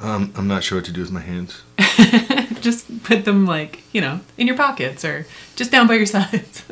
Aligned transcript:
Um, 0.00 0.32
I'm 0.36 0.46
not 0.46 0.62
sure 0.62 0.78
what 0.78 0.84
to 0.86 0.92
do 0.92 1.00
with 1.00 1.10
my 1.10 1.20
hands. 1.20 1.62
just 2.60 3.02
put 3.02 3.24
them 3.24 3.46
like, 3.46 3.82
you 3.92 4.00
know, 4.00 4.20
in 4.36 4.46
your 4.46 4.56
pockets 4.56 5.04
or 5.04 5.26
just 5.56 5.72
down 5.72 5.88
by 5.88 5.94
your 5.94 6.06
sides. 6.18 6.62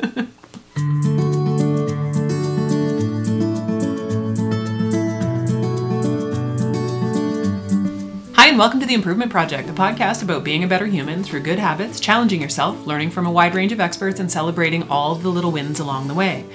Hi, 8.35 8.47
and 8.47 8.57
welcome 8.57 8.79
to 8.79 8.85
The 8.85 8.93
Improvement 8.93 9.29
Project, 9.29 9.69
a 9.69 9.73
podcast 9.73 10.23
about 10.23 10.45
being 10.45 10.63
a 10.63 10.67
better 10.67 10.85
human 10.85 11.21
through 11.21 11.41
good 11.41 11.59
habits, 11.59 11.99
challenging 11.99 12.41
yourself, 12.41 12.87
learning 12.87 13.09
from 13.09 13.25
a 13.25 13.31
wide 13.31 13.55
range 13.55 13.73
of 13.73 13.81
experts, 13.81 14.21
and 14.21 14.31
celebrating 14.31 14.87
all 14.89 15.15
the 15.15 15.27
little 15.27 15.51
wins 15.51 15.81
along 15.81 16.07
the 16.07 16.13
way. 16.13 16.45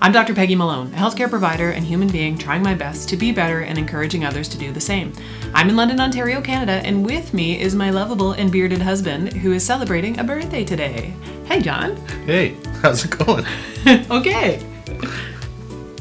I'm 0.00 0.12
Dr. 0.12 0.32
Peggy 0.32 0.54
Malone, 0.54 0.94
a 0.94 0.96
healthcare 0.96 1.28
provider 1.28 1.70
and 1.70 1.84
human 1.84 2.06
being 2.06 2.38
trying 2.38 2.62
my 2.62 2.72
best 2.72 3.08
to 3.08 3.16
be 3.16 3.32
better 3.32 3.62
and 3.62 3.76
encouraging 3.76 4.24
others 4.24 4.48
to 4.50 4.58
do 4.58 4.70
the 4.70 4.80
same. 4.80 5.12
I'm 5.52 5.68
in 5.68 5.74
London, 5.74 5.98
Ontario, 5.98 6.40
Canada, 6.40 6.80
and 6.84 7.04
with 7.04 7.34
me 7.34 7.60
is 7.60 7.74
my 7.74 7.90
lovable 7.90 8.30
and 8.30 8.52
bearded 8.52 8.80
husband 8.80 9.32
who 9.32 9.52
is 9.52 9.64
celebrating 9.64 10.20
a 10.20 10.24
birthday 10.24 10.64
today. 10.64 11.14
Hey, 11.46 11.60
John. 11.60 11.96
Hey, 12.26 12.56
how's 12.80 13.04
it 13.04 13.18
going? 13.18 13.44
okay. 14.08 14.64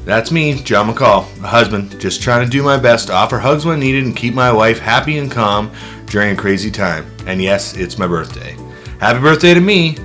That's 0.05 0.31
me, 0.31 0.61
John 0.61 0.93
McCall, 0.93 1.21
a 1.43 1.47
husband, 1.47 1.99
just 1.99 2.21
trying 2.21 2.45
to 2.45 2.51
do 2.51 2.61
my 2.61 2.77
best 2.77 3.07
to 3.07 3.13
offer 3.13 3.39
hugs 3.39 3.65
when 3.65 3.79
needed 3.79 4.05
and 4.05 4.15
keep 4.15 4.35
my 4.35 4.51
wife 4.51 4.77
happy 4.77 5.17
and 5.17 5.31
calm 5.31 5.71
during 6.05 6.33
a 6.33 6.35
crazy 6.35 6.69
time. 6.69 7.11
And 7.25 7.41
yes, 7.41 7.75
it's 7.75 7.97
my 7.97 8.05
birthday. 8.05 8.55
Happy 8.99 9.19
birthday 9.19 9.55
to 9.55 9.59
me! 9.59 9.97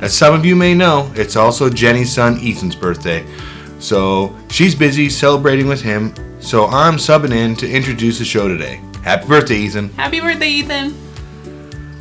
As 0.00 0.16
some 0.16 0.34
of 0.34 0.46
you 0.46 0.56
may 0.56 0.74
know, 0.74 1.12
it's 1.14 1.36
also 1.36 1.68
Jenny's 1.68 2.12
son 2.12 2.38
Ethan's 2.40 2.74
birthday. 2.74 3.26
So 3.78 4.34
she's 4.50 4.74
busy 4.74 5.10
celebrating 5.10 5.68
with 5.68 5.82
him, 5.82 6.14
so 6.40 6.66
I'm 6.66 6.96
subbing 6.96 7.34
in 7.34 7.54
to 7.56 7.70
introduce 7.70 8.18
the 8.18 8.24
show 8.24 8.48
today. 8.48 8.80
Happy 9.02 9.28
birthday, 9.28 9.56
Ethan. 9.56 9.90
Happy 9.90 10.20
birthday, 10.20 10.48
Ethan. 10.48 10.94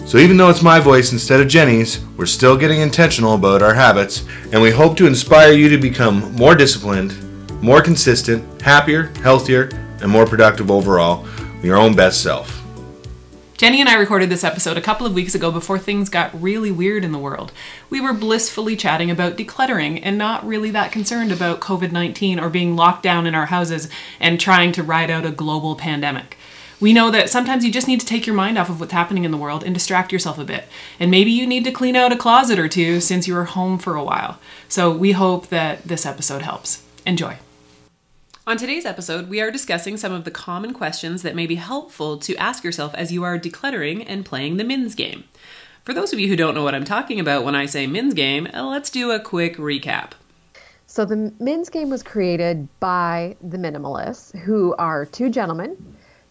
So 0.08 0.18
even 0.18 0.38
though 0.38 0.50
it's 0.50 0.62
my 0.62 0.80
voice 0.80 1.12
instead 1.12 1.42
of 1.42 1.48
Jenny's, 1.48 2.00
we're 2.18 2.26
still 2.26 2.58
getting 2.58 2.80
intentional 2.82 3.36
about 3.36 3.62
our 3.62 3.74
habits, 3.74 4.26
and 4.52 4.62
we 4.62 4.72
hope 4.72 4.98
to 4.98 5.06
inspire 5.06 5.52
you 5.52 5.70
to 5.70 5.78
become 5.78 6.34
more 6.36 6.56
disciplined, 6.56 7.14
more 7.62 7.82
consistent, 7.82 8.62
happier, 8.62 9.12
healthier, 9.22 9.70
and 10.02 10.10
more 10.10 10.26
productive 10.26 10.72
overall, 10.72 11.28
your 11.62 11.78
own 11.78 11.96
best 11.96 12.24
self. 12.24 12.59
Jenny 13.60 13.82
and 13.82 13.90
I 13.90 13.96
recorded 13.96 14.30
this 14.30 14.46
episode 14.46 14.78
a 14.78 14.82
couple 14.82 15.06
of 15.06 15.14
weeks 15.14 15.36
ago 15.36 15.52
before 15.52 15.78
things 15.78 16.08
got 16.08 16.42
really 16.42 16.72
weird 16.72 17.04
in 17.04 17.12
the 17.12 17.20
world. 17.20 17.52
We 17.90 18.00
were 18.00 18.14
blissfully 18.14 18.78
chatting 18.78 19.12
about 19.12 19.36
decluttering 19.36 20.00
and 20.02 20.18
not 20.18 20.48
really 20.48 20.72
that 20.72 20.94
concerned 20.94 21.34
about 21.34 21.60
COVID 21.60 21.92
19 21.92 22.40
or 22.40 22.50
being 22.50 22.78
locked 22.78 23.04
down 23.04 23.28
in 23.28 23.36
our 23.36 23.48
houses 23.48 23.90
and 24.18 24.40
trying 24.40 24.72
to 24.72 24.82
ride 24.82 25.12
out 25.12 25.26
a 25.26 25.32
global 25.32 25.76
pandemic. 25.76 26.38
We 26.80 26.94
know 26.94 27.12
that 27.12 27.30
sometimes 27.30 27.66
you 27.66 27.70
just 27.74 27.90
need 27.90 28.00
to 28.00 28.06
take 28.06 28.26
your 28.26 28.34
mind 28.34 28.58
off 28.58 28.70
of 28.70 28.80
what's 28.80 28.94
happening 28.94 29.26
in 29.26 29.32
the 29.32 29.38
world 29.38 29.66
and 29.66 29.74
distract 29.74 30.14
yourself 30.14 30.38
a 30.38 30.46
bit. 30.46 30.64
And 30.98 31.12
maybe 31.12 31.30
you 31.30 31.46
need 31.46 31.66
to 31.66 31.72
clean 31.74 31.98
out 31.98 32.14
a 32.14 32.18
closet 32.18 32.60
or 32.60 32.70
two 32.70 33.02
since 33.02 33.28
you 33.28 33.34
were 33.34 33.44
home 33.44 33.78
for 33.78 33.98
a 33.98 34.04
while. 34.06 34.40
So 34.70 34.90
we 34.90 35.12
hope 35.12 35.48
that 35.48 35.84
this 35.84 36.06
episode 36.06 36.44
helps. 36.44 36.82
Enjoy. 37.06 37.40
On 38.50 38.58
today's 38.58 38.88
episode, 38.88 39.30
we 39.30 39.42
are 39.42 39.52
discussing 39.52 39.96
some 39.96 40.12
of 40.12 40.24
the 40.24 40.32
common 40.32 40.74
questions 40.74 41.22
that 41.22 41.36
may 41.36 41.46
be 41.46 41.54
helpful 41.54 42.18
to 42.18 42.36
ask 42.38 42.64
yourself 42.64 42.96
as 42.96 43.12
you 43.12 43.24
are 43.24 43.38
decluttering 43.38 44.04
and 44.08 44.26
playing 44.26 44.58
the 44.58 44.64
MINS 44.64 44.96
game. 44.96 45.26
For 45.84 45.94
those 45.94 46.14
of 46.14 46.20
you 46.20 46.28
who 46.28 46.36
don't 46.36 46.56
know 46.56 46.64
what 46.64 46.74
I'm 46.74 46.84
talking 46.84 47.20
about 47.20 47.44
when 47.44 47.54
I 47.54 47.68
say 47.68 47.86
MINS 47.86 48.16
game, 48.16 48.48
let's 48.52 48.90
do 48.90 49.12
a 49.12 49.20
quick 49.20 49.58
recap. 49.58 50.14
So, 50.88 51.06
the 51.06 51.32
MINS 51.40 51.70
game 51.70 51.92
was 51.92 52.02
created 52.02 52.68
by 52.80 53.36
the 53.40 53.60
Minimalists, 53.60 54.36
who 54.40 54.74
are 54.80 55.06
two 55.06 55.30
gentlemen, 55.30 55.78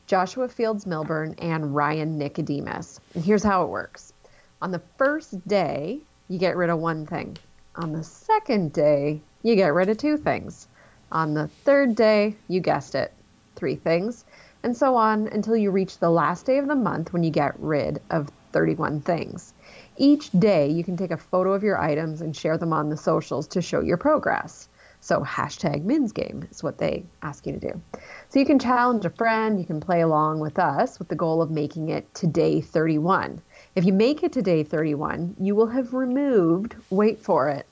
Joshua 0.08 0.48
Fields 0.48 0.86
Millburn 0.86 1.36
and 1.38 1.72
Ryan 1.72 2.19
Nicodemus. 2.19 2.98
And 3.14 3.25
here's 3.25 3.44
how 3.44 3.62
it 3.62 3.69
works 3.69 4.12
on 4.60 4.72
the 4.72 4.82
first 4.97 5.47
day, 5.47 6.00
you 6.27 6.41
get 6.41 6.56
rid 6.56 6.69
of 6.69 6.80
one 6.80 7.06
thing, 7.06 7.38
on 7.77 7.92
the 7.92 8.03
second 8.03 8.72
day, 8.72 9.21
you 9.44 9.54
get 9.54 9.72
rid 9.72 9.88
of 9.88 9.98
two 9.98 10.16
things. 10.16 10.66
On 11.10 11.32
the 11.32 11.48
third 11.48 11.94
day, 11.94 12.36
you 12.48 12.60
guessed 12.60 12.94
it, 12.94 13.12
three 13.56 13.76
things, 13.76 14.26
and 14.62 14.76
so 14.76 14.94
on 14.94 15.26
until 15.28 15.56
you 15.56 15.70
reach 15.70 15.98
the 15.98 16.10
last 16.10 16.44
day 16.44 16.58
of 16.58 16.69
the 16.69 16.74
month 16.74 17.14
when 17.14 17.22
you 17.22 17.30
get 17.30 17.58
rid 17.58 18.02
of 18.10 18.30
31 18.52 19.00
things. 19.00 19.54
Each 19.97 20.30
day, 20.32 20.68
you 20.68 20.84
can 20.84 20.98
take 20.98 21.10
a 21.10 21.16
photo 21.16 21.54
of 21.54 21.62
your 21.62 21.80
items 21.80 22.20
and 22.20 22.36
share 22.36 22.58
them 22.58 22.74
on 22.74 22.91
the 22.91 22.97
socials 22.97 23.47
to 23.48 23.62
show 23.62 23.80
your 23.80 23.97
progress. 23.97 24.68
So, 25.00 25.20
hashtag 25.20 25.84
Mins 25.84 26.12
Game 26.12 26.47
is 26.50 26.62
what 26.62 26.76
they 26.76 27.04
ask 27.22 27.47
you 27.47 27.52
to 27.54 27.72
do. 27.72 27.80
So, 28.28 28.38
you 28.38 28.44
can 28.44 28.58
challenge 28.58 29.06
a 29.06 29.10
friend, 29.10 29.58
you 29.58 29.64
can 29.64 29.80
play 29.80 30.02
along 30.02 30.41
with 30.41 30.58
us 30.58 30.98
with 30.98 31.08
the 31.08 31.14
goal 31.14 31.41
of 31.41 31.50
making 31.50 31.88
it 31.88 32.12
to 32.16 32.26
day 32.26 32.60
31. 32.60 33.41
If 33.74 33.84
you 33.84 33.94
make 33.94 34.22
it 34.22 34.32
to 34.32 34.42
day 34.42 34.62
31, 34.62 35.36
you 35.41 35.54
will 35.54 35.68
have 35.68 35.94
removed, 35.94 36.74
wait 36.91 37.18
for 37.18 37.48
it, 37.48 37.64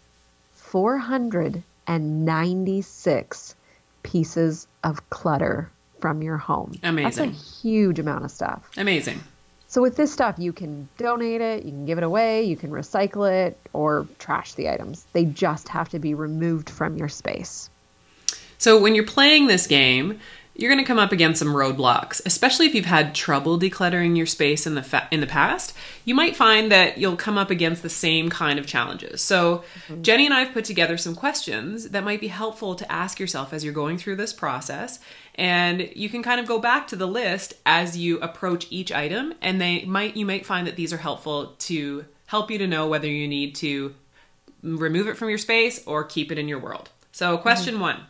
400 0.54 1.62
and 1.86 2.24
96 2.24 3.54
pieces 4.02 4.66
of 4.84 5.08
clutter 5.10 5.70
from 6.00 6.22
your 6.22 6.36
home. 6.36 6.72
Amazing. 6.82 7.04
That's 7.04 7.18
a 7.18 7.60
huge 7.62 7.98
amount 7.98 8.24
of 8.24 8.30
stuff. 8.30 8.70
Amazing. 8.76 9.20
So 9.68 9.82
with 9.82 9.96
this 9.96 10.12
stuff, 10.12 10.36
you 10.38 10.52
can 10.52 10.88
donate 10.96 11.40
it, 11.40 11.64
you 11.64 11.72
can 11.72 11.86
give 11.86 11.98
it 11.98 12.04
away, 12.04 12.44
you 12.44 12.56
can 12.56 12.70
recycle 12.70 13.30
it, 13.30 13.58
or 13.72 14.06
trash 14.18 14.54
the 14.54 14.68
items. 14.68 15.04
They 15.12 15.24
just 15.24 15.68
have 15.68 15.88
to 15.90 15.98
be 15.98 16.14
removed 16.14 16.70
from 16.70 16.96
your 16.96 17.08
space. 17.08 17.68
So 18.58 18.80
when 18.80 18.94
you're 18.94 19.04
playing 19.04 19.48
this 19.48 19.66
game, 19.66 20.20
you're 20.58 20.70
going 20.70 20.82
to 20.82 20.86
come 20.86 20.98
up 20.98 21.12
against 21.12 21.38
some 21.38 21.54
roadblocks, 21.54 22.22
especially 22.24 22.66
if 22.66 22.74
you've 22.74 22.86
had 22.86 23.14
trouble 23.14 23.58
decluttering 23.58 24.16
your 24.16 24.26
space 24.26 24.66
in 24.66 24.74
the 24.74 24.82
fa- 24.82 25.06
in 25.10 25.20
the 25.20 25.26
past. 25.26 25.74
You 26.04 26.14
might 26.14 26.34
find 26.34 26.72
that 26.72 26.96
you'll 26.96 27.16
come 27.16 27.36
up 27.36 27.50
against 27.50 27.82
the 27.82 27.90
same 27.90 28.30
kind 28.30 28.58
of 28.58 28.66
challenges. 28.66 29.20
So, 29.20 29.64
mm-hmm. 29.88 30.02
Jenny 30.02 30.24
and 30.24 30.34
I 30.34 30.40
have 30.40 30.54
put 30.54 30.64
together 30.64 30.96
some 30.96 31.14
questions 31.14 31.90
that 31.90 32.04
might 32.04 32.20
be 32.20 32.28
helpful 32.28 32.74
to 32.74 32.90
ask 32.90 33.20
yourself 33.20 33.52
as 33.52 33.64
you're 33.64 33.74
going 33.74 33.98
through 33.98 34.16
this 34.16 34.32
process, 34.32 34.98
and 35.34 35.90
you 35.94 36.08
can 36.08 36.22
kind 36.22 36.40
of 36.40 36.46
go 36.46 36.58
back 36.58 36.86
to 36.88 36.96
the 36.96 37.06
list 37.06 37.54
as 37.66 37.96
you 37.96 38.18
approach 38.20 38.66
each 38.70 38.90
item, 38.90 39.34
and 39.42 39.60
they 39.60 39.84
might 39.84 40.16
you 40.16 40.24
might 40.24 40.46
find 40.46 40.66
that 40.66 40.76
these 40.76 40.92
are 40.92 40.98
helpful 40.98 41.54
to 41.58 42.06
help 42.26 42.50
you 42.50 42.58
to 42.58 42.66
know 42.66 42.86
whether 42.86 43.08
you 43.08 43.28
need 43.28 43.54
to 43.56 43.94
remove 44.62 45.06
it 45.06 45.16
from 45.16 45.28
your 45.28 45.38
space 45.38 45.82
or 45.86 46.02
keep 46.02 46.32
it 46.32 46.38
in 46.38 46.48
your 46.48 46.58
world. 46.58 46.88
So, 47.12 47.36
question 47.38 47.74
mm-hmm. 47.74 47.82
1, 47.82 48.00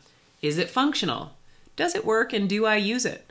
is 0.42 0.58
it 0.58 0.70
functional? 0.70 1.32
Does 1.76 1.94
it 1.94 2.04
work 2.04 2.32
and 2.32 2.48
do 2.48 2.66
I 2.66 2.76
use 2.76 3.04
it? 3.04 3.30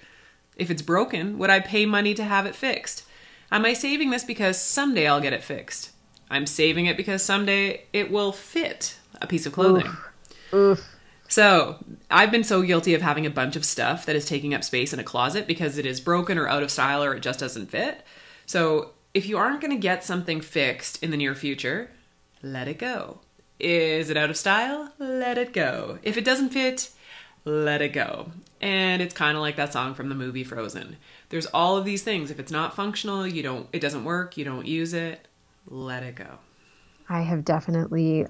If 0.56 0.72
it's 0.72 0.82
broken, 0.82 1.38
would 1.38 1.50
I 1.50 1.60
pay 1.60 1.86
money 1.86 2.14
to 2.14 2.24
have 2.24 2.46
it 2.46 2.56
fixed? 2.56 3.04
Am 3.52 3.66
I 3.66 3.74
saving 3.74 4.10
this 4.10 4.24
because 4.24 4.60
someday 4.60 5.08
I'll 5.08 5.22
get 5.22 5.34
it 5.34 5.44
fixed? 5.44 5.92
I'm 6.30 6.46
saving 6.46 6.86
it 6.86 6.98
because 6.98 7.22
someday 7.22 7.84
it 7.94 8.12
will 8.12 8.32
fit 8.32 8.98
a 9.22 9.28
piece 9.28 9.46
of 9.46 9.54
clothing. 9.54 9.88
Oof. 9.88 10.54
Oof. 10.54 10.96
So, 11.28 11.84
I've 12.10 12.32
been 12.32 12.44
so 12.44 12.62
guilty 12.62 12.94
of 12.94 13.02
having 13.02 13.26
a 13.26 13.32
bunch 13.32 13.56
of 13.56 13.66
stuff 13.66 14.06
that 14.06 14.16
is 14.16 14.26
taking 14.26 14.54
up 14.54 14.64
space 14.64 14.94
in 14.94 15.00
a 15.00 15.04
closet 15.04 15.48
because 15.48 15.78
it 15.78 15.86
is 15.86 16.00
broken 16.00 16.38
or 16.38 16.48
out 16.48 16.62
of 16.62 16.70
style 16.70 17.04
or 17.04 17.16
it 17.16 17.22
just 17.22 17.40
doesn't 17.40 17.72
fit. 17.72 18.06
So, 18.46 18.92
if 19.14 19.28
you 19.28 19.38
aren't 19.38 19.62
going 19.62 19.72
to 19.72 19.78
get 19.78 20.04
something 20.04 20.40
fixed 20.42 21.02
in 21.02 21.10
the 21.10 21.18
near 21.18 21.34
future, 21.34 21.90
let 22.44 22.68
it 22.68 22.78
go. 22.78 23.22
Is 23.60 24.10
it 24.10 24.18
out 24.18 24.30
of 24.30 24.38
style? 24.38 24.94
Let 25.00 25.38
it 25.38 25.52
go. 25.52 25.98
If 26.04 26.18
it 26.18 26.26
doesn't 26.26 26.50
fit, 26.50 26.92
let 27.46 27.82
it 27.82 27.90
go. 27.90 28.32
And 28.60 29.02
it's 29.02 29.14
kind 29.14 29.38
of 29.38 29.42
like 29.42 29.56
that 29.56 29.72
song 29.72 29.94
from 29.94 30.10
the 30.10 30.16
movie 30.16 30.44
Frozen. 30.44 30.98
There's 31.30 31.46
all 31.48 31.78
of 31.78 31.86
these 31.86 32.04
things. 32.04 32.32
If 32.32 32.40
it's 32.40 32.52
not 32.52 32.76
functional, 32.76 33.26
you 33.28 33.44
don't 33.44 33.68
it 33.72 33.80
doesn't 33.80 34.04
work, 34.04 34.38
you 34.38 34.44
don't 34.44 34.66
use 34.66 34.94
it, 34.94 35.28
let 35.68 36.04
it 36.04 36.16
go. 36.16 36.40
I 37.08 37.22
have 37.22 37.46
definitely 37.46 38.26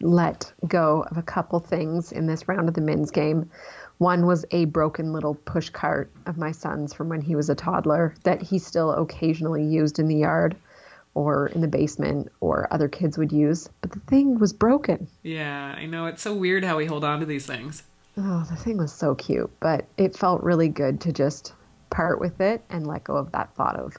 let 0.00 0.52
go 0.66 1.02
of 1.10 1.16
a 1.16 1.22
couple 1.22 1.60
things 1.60 2.12
in 2.12 2.26
this 2.26 2.48
round 2.48 2.68
of 2.68 2.74
the 2.74 2.80
MINS 2.80 3.10
game. 3.10 3.50
One 3.98 4.26
was 4.26 4.44
a 4.50 4.66
broken 4.66 5.12
little 5.12 5.34
push 5.34 5.70
cart 5.70 6.10
of 6.26 6.36
my 6.36 6.52
son's 6.52 6.92
from 6.92 7.08
when 7.08 7.20
he 7.20 7.36
was 7.36 7.48
a 7.48 7.54
toddler 7.54 8.14
that 8.24 8.42
he 8.42 8.58
still 8.58 8.92
occasionally 8.92 9.64
used 9.64 9.98
in 9.98 10.08
the 10.08 10.16
yard 10.16 10.56
or 11.14 11.46
in 11.48 11.62
the 11.62 11.68
basement 11.68 12.30
or 12.40 12.68
other 12.70 12.88
kids 12.88 13.16
would 13.16 13.32
use, 13.32 13.70
but 13.80 13.90
the 13.90 14.00
thing 14.00 14.38
was 14.38 14.52
broken. 14.52 15.08
Yeah, 15.22 15.74
I 15.76 15.86
know. 15.86 16.06
It's 16.06 16.20
so 16.20 16.34
weird 16.34 16.62
how 16.62 16.76
we 16.76 16.84
hold 16.84 17.04
on 17.04 17.20
to 17.20 17.26
these 17.26 17.46
things. 17.46 17.84
Oh, 18.18 18.46
the 18.48 18.56
thing 18.56 18.78
was 18.78 18.92
so 18.92 19.14
cute, 19.14 19.50
but 19.60 19.86
it 19.98 20.16
felt 20.16 20.42
really 20.42 20.68
good 20.68 21.00
to 21.02 21.12
just 21.12 21.52
part 21.90 22.18
with 22.20 22.40
it 22.40 22.62
and 22.70 22.86
let 22.86 23.04
go 23.04 23.16
of 23.16 23.32
that 23.32 23.54
thought 23.54 23.76
of, 23.76 23.96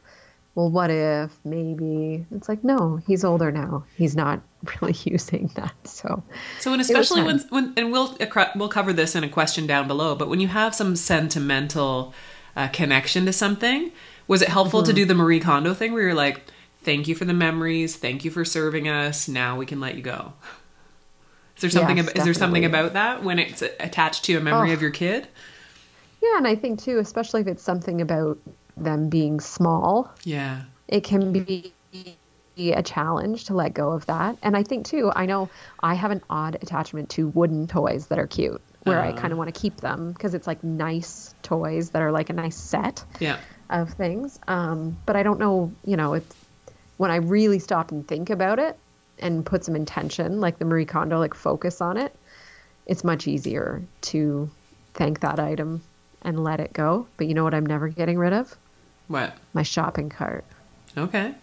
well, 0.55 0.71
what 0.71 0.89
if 0.89 1.37
maybe 1.45 2.25
it's 2.31 2.49
like, 2.49 2.63
no, 2.63 2.99
he's 3.05 3.23
older 3.23 3.51
now. 3.51 3.85
He's 3.95 4.15
not 4.15 4.41
really 4.81 4.97
using 5.03 5.51
that. 5.55 5.75
So, 5.83 6.23
so 6.59 6.71
and 6.73 6.81
especially 6.81 7.21
when, 7.21 7.39
when, 7.49 7.73
and 7.77 7.91
we'll, 7.91 8.17
we'll 8.55 8.69
cover 8.69 8.91
this 8.91 9.15
in 9.15 9.23
a 9.23 9.29
question 9.29 9.67
down 9.67 9.87
below, 9.87 10.15
but 10.15 10.29
when 10.29 10.39
you 10.39 10.47
have 10.47 10.73
some 10.73 10.95
sentimental 10.95 12.13
uh, 12.55 12.69
connection 12.69 13.27
to 13.27 13.33
something, 13.33 13.91
was 14.27 14.41
it 14.41 14.49
helpful 14.49 14.81
mm-hmm. 14.81 14.89
to 14.89 14.93
do 14.93 15.05
the 15.05 15.13
Marie 15.13 15.39
Kondo 15.39 15.75
thing 15.75 15.93
where 15.93 16.01
you're 16.01 16.15
like, 16.15 16.41
thank 16.81 17.07
you 17.07 17.13
for 17.13 17.25
the 17.25 17.33
memories. 17.33 17.95
Thank 17.95 18.25
you 18.25 18.31
for 18.31 18.43
serving 18.43 18.87
us. 18.87 19.27
Now 19.27 19.57
we 19.57 19.67
can 19.67 19.79
let 19.79 19.95
you 19.95 20.01
go. 20.01 20.33
Is 21.57 21.62
there 21.62 21.69
something? 21.69 21.98
Yes, 21.98 22.09
ab- 22.09 22.18
is 22.18 22.24
there 22.24 22.33
something 22.33 22.65
about 22.65 22.94
that 22.94 23.24
when 23.24 23.39
it's 23.39 23.62
attached 23.62 24.24
to 24.25 24.36
a 24.36 24.39
memory 24.39 24.69
oh. 24.71 24.74
of 24.74 24.81
your 24.81 24.92
kid? 24.92 25.27
Yeah, 26.21 26.38
and 26.38 26.48
I 26.48 26.56
think 26.56 26.81
too, 26.81 27.00
especially 27.00 27.42
if 27.42 27.48
it's 27.48 27.63
something 27.63 28.01
about 28.01 28.38
them 28.75 29.09
being 29.09 29.39
small, 29.39 30.12
Yeah. 30.24 30.62
it 30.88 31.04
can 31.04 31.31
be 31.31 31.74
a 32.57 32.81
challenge 32.83 33.45
to 33.45 33.54
let 33.54 33.74
go 33.74 33.92
of 33.92 34.06
that. 34.07 34.38
And 34.42 34.56
I 34.57 34.63
think 34.63 34.86
too, 34.88 35.12
I 35.15 35.25
know 35.25 35.50
I 35.81 35.94
have 35.95 36.12
an 36.12 36.21
odd 36.30 36.57
attachment 36.62 37.09
to 37.12 37.27
wooden 37.30 37.68
toys 37.68 38.07
that 38.07 38.18
are 38.19 38.27
cute, 38.27 38.62
where 38.83 39.00
I 39.00 39.09
Uh. 39.12 39.18
kind 39.18 39.31
of 39.31 39.38
want 39.38 39.54
to 39.54 39.59
keep 39.59 39.77
them 39.77 40.12
because 40.12 40.33
it's 40.33 40.48
like 40.48 40.63
nice 40.63 41.33
toys 41.44 41.92
that 41.92 42.01
are 42.01 42.12
like 42.12 42.30
a 42.30 42.33
nice 42.33 42.56
set 42.57 43.04
Yeah. 43.19 43.38
of 43.69 43.92
things. 43.92 44.39
Um, 44.48 44.98
but 45.06 45.15
I 45.15 45.24
don't 45.24 45.39
know, 45.39 45.71
you 45.86 45.98
know, 45.98 46.13
it's 46.13 46.36
when 46.98 47.12
I 47.12 47.18
really 47.18 47.59
stop 47.59 47.92
and 47.92 48.07
think 48.07 48.30
about 48.31 48.57
it 48.59 48.77
and 49.19 49.45
put 49.45 49.65
some 49.65 49.75
intention, 49.75 50.39
like 50.39 50.59
the 50.59 50.65
Marie 50.65 50.85
Kondo, 50.85 51.19
like 51.19 51.33
focus 51.33 51.81
on 51.81 51.97
it, 51.97 52.15
it's 52.85 53.03
much 53.03 53.27
easier 53.27 53.81
to 54.01 54.49
thank 54.93 55.19
that 55.21 55.39
item 55.39 55.81
and 56.21 56.43
let 56.43 56.59
it 56.59 56.73
go. 56.73 57.07
But 57.17 57.27
you 57.27 57.33
know 57.33 57.43
what 57.43 57.53
I'm 57.53 57.65
never 57.65 57.87
getting 57.87 58.17
rid 58.17 58.33
of? 58.33 58.55
What? 59.07 59.35
My 59.53 59.63
shopping 59.63 60.09
cart. 60.09 60.45
Okay. 60.97 61.33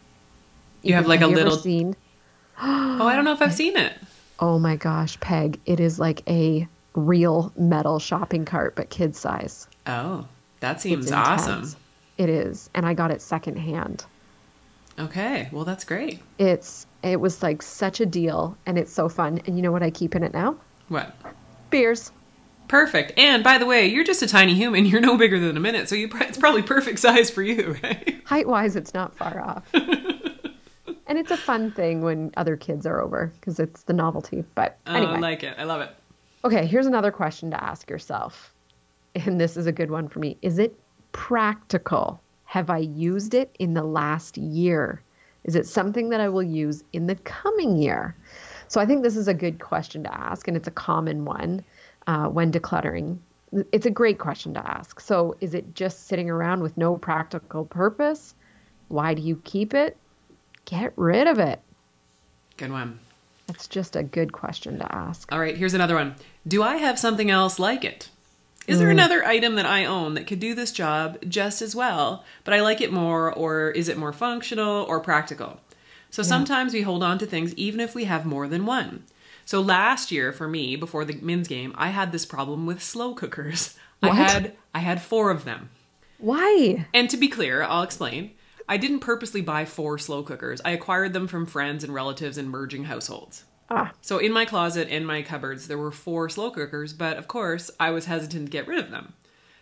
You 0.83 0.95
have 0.95 1.07
like 1.07 1.23
a 1.23 1.27
little. 1.27 1.57
seen 1.57 1.97
Oh, 2.59 3.07
I 3.07 3.17
don't 3.17 3.25
know 3.25 3.33
if 3.33 3.43
I've 3.43 3.55
seen 3.55 3.77
it. 3.77 3.95
Oh 4.39 4.59
my 4.59 4.77
gosh, 4.77 5.19
Peg, 5.21 5.61
it 5.65 5.81
is 5.81 5.99
like 5.99 6.23
a 6.29 6.69
real 6.95 7.53
metal 7.57 7.99
shopping 7.99 8.45
cart, 8.45 8.75
but 8.77 8.91
kid 8.91 9.17
size. 9.17 9.67
Oh, 9.87 10.27
that 10.61 10.81
seems 10.81 11.11
awesome. 11.11 11.69
It 12.17 12.29
is. 12.29 12.71
And 12.75 12.87
I 12.87 12.95
got 12.95 13.11
it 13.11 13.21
secondhand. 13.23 14.05
Okay. 14.99 15.49
Well, 15.51 15.65
that's 15.65 15.85
great. 15.85 16.21
It's 16.39 16.87
it 17.05 17.21
was 17.21 17.43
like 17.43 17.63
such 17.63 18.01
a 18.01 18.07
deal 18.07 18.57
and 18.67 18.79
it's 18.79 18.93
so 18.93 19.09
fun. 19.09 19.41
And 19.47 19.57
you 19.57 19.63
know 19.63 19.73
what 19.73 19.83
I 19.83 19.91
keep 19.91 20.15
in 20.15 20.23
it 20.23 20.33
now? 20.33 20.57
What? 20.89 21.15
Beers. 21.71 22.11
Perfect. 22.69 23.19
And 23.19 23.45
by 23.45 23.59
the 23.59 23.67
way, 23.67 23.87
you're 23.87 24.05
just 24.05 24.23
a 24.23 24.27
tiny 24.27 24.55
human. 24.55 24.87
You're 24.87 25.01
no 25.01 25.17
bigger 25.19 25.39
than 25.39 25.57
a 25.57 25.61
minute, 25.61 25.89
so 25.89 25.95
you 25.95 26.09
it's 26.15 26.39
probably 26.39 26.63
perfect 26.63 26.99
size 26.99 27.31
for 27.31 27.43
you, 27.43 27.77
right? 27.83 28.23
Height 28.25 28.49
wise, 28.49 28.75
it's 28.75 28.95
not 28.95 29.15
far 29.15 29.41
off. 29.41 29.69
and 29.75 31.19
it's 31.19 31.31
a 31.31 31.37
fun 31.37 31.73
thing 31.73 32.03
when 32.03 32.33
other 32.37 32.57
kids 32.57 32.87
are 32.87 33.01
over 33.01 33.33
because 33.39 33.61
it's 33.61 33.83
the 33.83 33.93
novelty. 33.93 34.45
But 34.55 34.79
Oh, 34.87 34.95
anyway. 34.95 35.13
I 35.13 35.19
like 35.19 35.43
it. 35.43 35.55
I 35.59 35.65
love 35.65 35.83
it. 35.83 35.91
Okay, 36.45 36.67
here's 36.67 36.87
another 36.87 37.11
question 37.11 37.51
to 37.51 37.63
ask 37.63 37.89
yourself. 37.91 38.53
And 39.15 39.41
this 39.41 39.57
is 39.57 39.67
a 39.67 39.73
good 39.73 39.91
one 39.91 40.09
for 40.09 40.19
me. 40.19 40.39
Is 40.43 40.59
it 40.59 40.79
practical? 41.13 42.21
Have 42.45 42.71
I 42.71 42.79
used 42.79 43.35
it 43.35 43.55
in 43.59 43.75
the 43.75 43.85
last 43.85 44.37
year? 44.37 45.03
Is 45.45 45.55
it 45.55 45.67
something 45.67 46.09
that 46.11 46.21
I 46.21 46.29
will 46.29 46.43
use 46.43 46.83
in 46.93 47.07
the 47.07 47.17
coming 47.17 47.77
year? 47.77 48.17
So 48.69 48.81
I 48.81 48.87
think 48.87 49.03
this 49.03 49.17
is 49.17 49.29
a 49.29 49.35
good 49.35 49.61
question 49.61 50.03
to 50.05 50.15
ask, 50.15 50.49
and 50.49 50.57
it's 50.57 50.69
a 50.69 50.73
common 50.73 51.25
one 51.25 51.63
uh, 52.07 52.27
when 52.29 52.51
decluttering. 52.51 53.19
It's 53.71 53.87
a 53.87 53.91
great 53.91 54.19
question 54.19 54.55
to 54.55 54.69
ask. 54.69 55.01
So 55.01 55.37
is 55.41 55.55
it 55.55 55.75
just 55.75 56.07
sitting 56.07 56.29
around 56.29 56.63
with 56.63 56.77
no 56.77 56.97
practical 56.97 57.65
purpose? 57.65 58.35
Why 58.89 59.15
do 59.15 59.23
you 59.23 59.41
keep 59.45 59.75
it? 59.75 59.97
Get 60.65 60.93
rid 60.97 61.27
of 61.27 61.39
it. 61.39 61.61
Good 62.57 62.73
one. 62.73 62.99
That's 63.47 63.69
just 63.69 63.97
a 63.97 64.03
good 64.03 64.33
question 64.33 64.79
to 64.79 64.95
ask. 64.95 65.31
All 65.31 65.39
right, 65.39 65.57
here's 65.57 65.75
another 65.75 65.95
one. 65.95 66.15
Do 66.49 66.63
I 66.63 66.77
have 66.77 66.99
something 66.99 67.31
else 67.31 67.59
like 67.59 67.85
it? 67.85 68.09
Is 68.67 68.77
Mm. 68.77 68.81
there 68.81 68.91
another 68.91 69.25
item 69.27 69.55
that 69.57 69.67
I 69.67 69.85
own 69.85 70.15
that 70.15 70.27
could 70.27 70.41
do 70.41 70.55
this 70.55 70.73
job 70.73 71.19
just 71.29 71.61
as 71.61 71.75
well, 71.77 72.25
but 72.45 72.55
I 72.55 72.61
like 72.63 72.81
it 72.81 72.93
more, 72.93 73.33
or 73.33 73.71
is 73.71 73.89
it 73.89 73.99
more 73.99 74.13
functional 74.13 74.85
or 74.85 75.01
practical? 75.01 75.61
So 76.11 76.23
sometimes 76.23 76.73
we 76.73 76.83
hold 76.83 77.03
on 77.03 77.19
to 77.19 77.27
things 77.27 77.55
even 77.55 77.81
if 77.81 77.95
we 77.95 78.05
have 78.05 78.25
more 78.25 78.47
than 78.49 78.65
one. 78.67 79.03
So 79.45 79.61
last 79.61 80.11
year 80.13 80.33
for 80.33 80.49
me, 80.49 80.77
before 80.77 81.05
the 81.05 81.19
MINS 81.21 81.49
game, 81.49 81.75
I 81.77 81.89
had 81.91 82.13
this 82.13 82.25
problem 82.25 82.65
with 82.67 82.83
slow 82.83 83.15
cookers. 83.15 83.75
I 84.03 84.09
had 84.15 84.53
I 84.75 84.79
had 84.81 85.03
four 85.03 85.31
of 85.31 85.45
them. 85.45 85.71
Why? 86.19 86.87
And 86.95 87.11
to 87.11 87.17
be 87.17 87.29
clear, 87.29 87.63
I'll 87.63 87.83
explain. 87.83 88.31
I 88.69 88.77
didn't 88.77 89.01
purposely 89.01 89.41
buy 89.43 89.65
four 89.67 89.99
slow 89.99 90.23
cookers. 90.23 90.61
I 90.65 90.71
acquired 90.71 91.13
them 91.13 91.27
from 91.27 91.45
friends 91.47 91.85
and 91.85 91.93
relatives 91.93 92.39
in 92.39 92.49
merging 92.49 92.85
households. 92.85 93.45
Ah, 93.71 93.93
So 94.03 94.19
in 94.19 94.33
my 94.33 94.45
closet, 94.45 94.89
in 94.89 95.05
my 95.05 95.23
cupboards, 95.23 95.69
there 95.69 95.79
were 95.79 95.91
four 95.91 96.29
slow 96.29 96.51
cookers, 96.51 96.93
but 96.93 97.17
of 97.17 97.29
course, 97.29 97.71
I 97.81 97.91
was 97.91 98.07
hesitant 98.07 98.47
to 98.47 98.51
get 98.51 98.67
rid 98.69 98.79
of 98.79 98.91
them. 98.91 99.15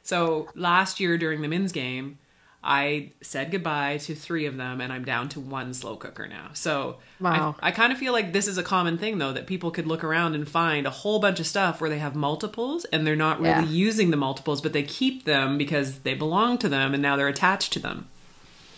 So 0.02 0.48
last 0.54 0.98
year 1.00 1.16
during 1.16 1.42
the 1.42 1.48
MINS 1.48 1.70
game, 1.72 2.18
I 2.64 3.10
said 3.22 3.50
goodbye 3.50 3.98
to 3.98 4.14
three 4.14 4.46
of 4.46 4.56
them, 4.56 4.80
and 4.80 4.92
I'm 4.92 5.04
down 5.04 5.28
to 5.30 5.40
one 5.40 5.74
slow 5.74 5.96
cooker 5.96 6.26
now. 6.28 6.50
So 6.54 6.98
Wow. 7.20 7.56
I, 7.60 7.68
I 7.68 7.70
kind 7.72 7.92
of 7.92 7.98
feel 7.98 8.12
like 8.12 8.32
this 8.32 8.46
is 8.48 8.58
a 8.58 8.62
common 8.62 8.98
thing, 8.98 9.18
though, 9.18 9.32
that 9.32 9.46
people 9.46 9.70
could 9.70 9.86
look 9.86 10.02
around 10.04 10.34
and 10.34 10.48
find 10.48 10.86
a 10.86 10.90
whole 10.90 11.18
bunch 11.20 11.38
of 11.40 11.46
stuff 11.46 11.80
where 11.80 11.90
they 11.90 11.98
have 11.98 12.14
multiples, 12.16 12.84
and 12.86 13.06
they're 13.06 13.16
not 13.16 13.38
really 13.40 13.50
Yeah. 13.50 13.64
using 13.64 14.10
the 14.10 14.16
multiples, 14.16 14.60
but 14.60 14.72
they 14.72 14.82
keep 14.82 15.24
them 15.24 15.58
because 15.58 16.00
they 16.00 16.14
belong 16.14 16.58
to 16.58 16.68
them, 16.68 16.94
and 16.94 17.02
now 17.02 17.16
they're 17.16 17.28
attached 17.28 17.72
to 17.74 17.78
them. 17.78 18.08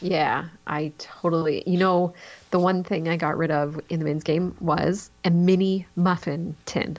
Yeah, 0.00 0.46
I 0.66 0.92
totally. 0.98 1.62
You 1.66 1.78
know, 1.78 2.14
the 2.54 2.60
one 2.60 2.84
thing 2.84 3.08
I 3.08 3.16
got 3.18 3.36
rid 3.36 3.50
of 3.50 3.80
in 3.90 3.98
the 4.00 4.06
MINS 4.06 4.24
game 4.24 4.56
was 4.60 5.10
a 5.24 5.30
mini 5.30 5.86
muffin 5.96 6.56
tin. 6.66 6.98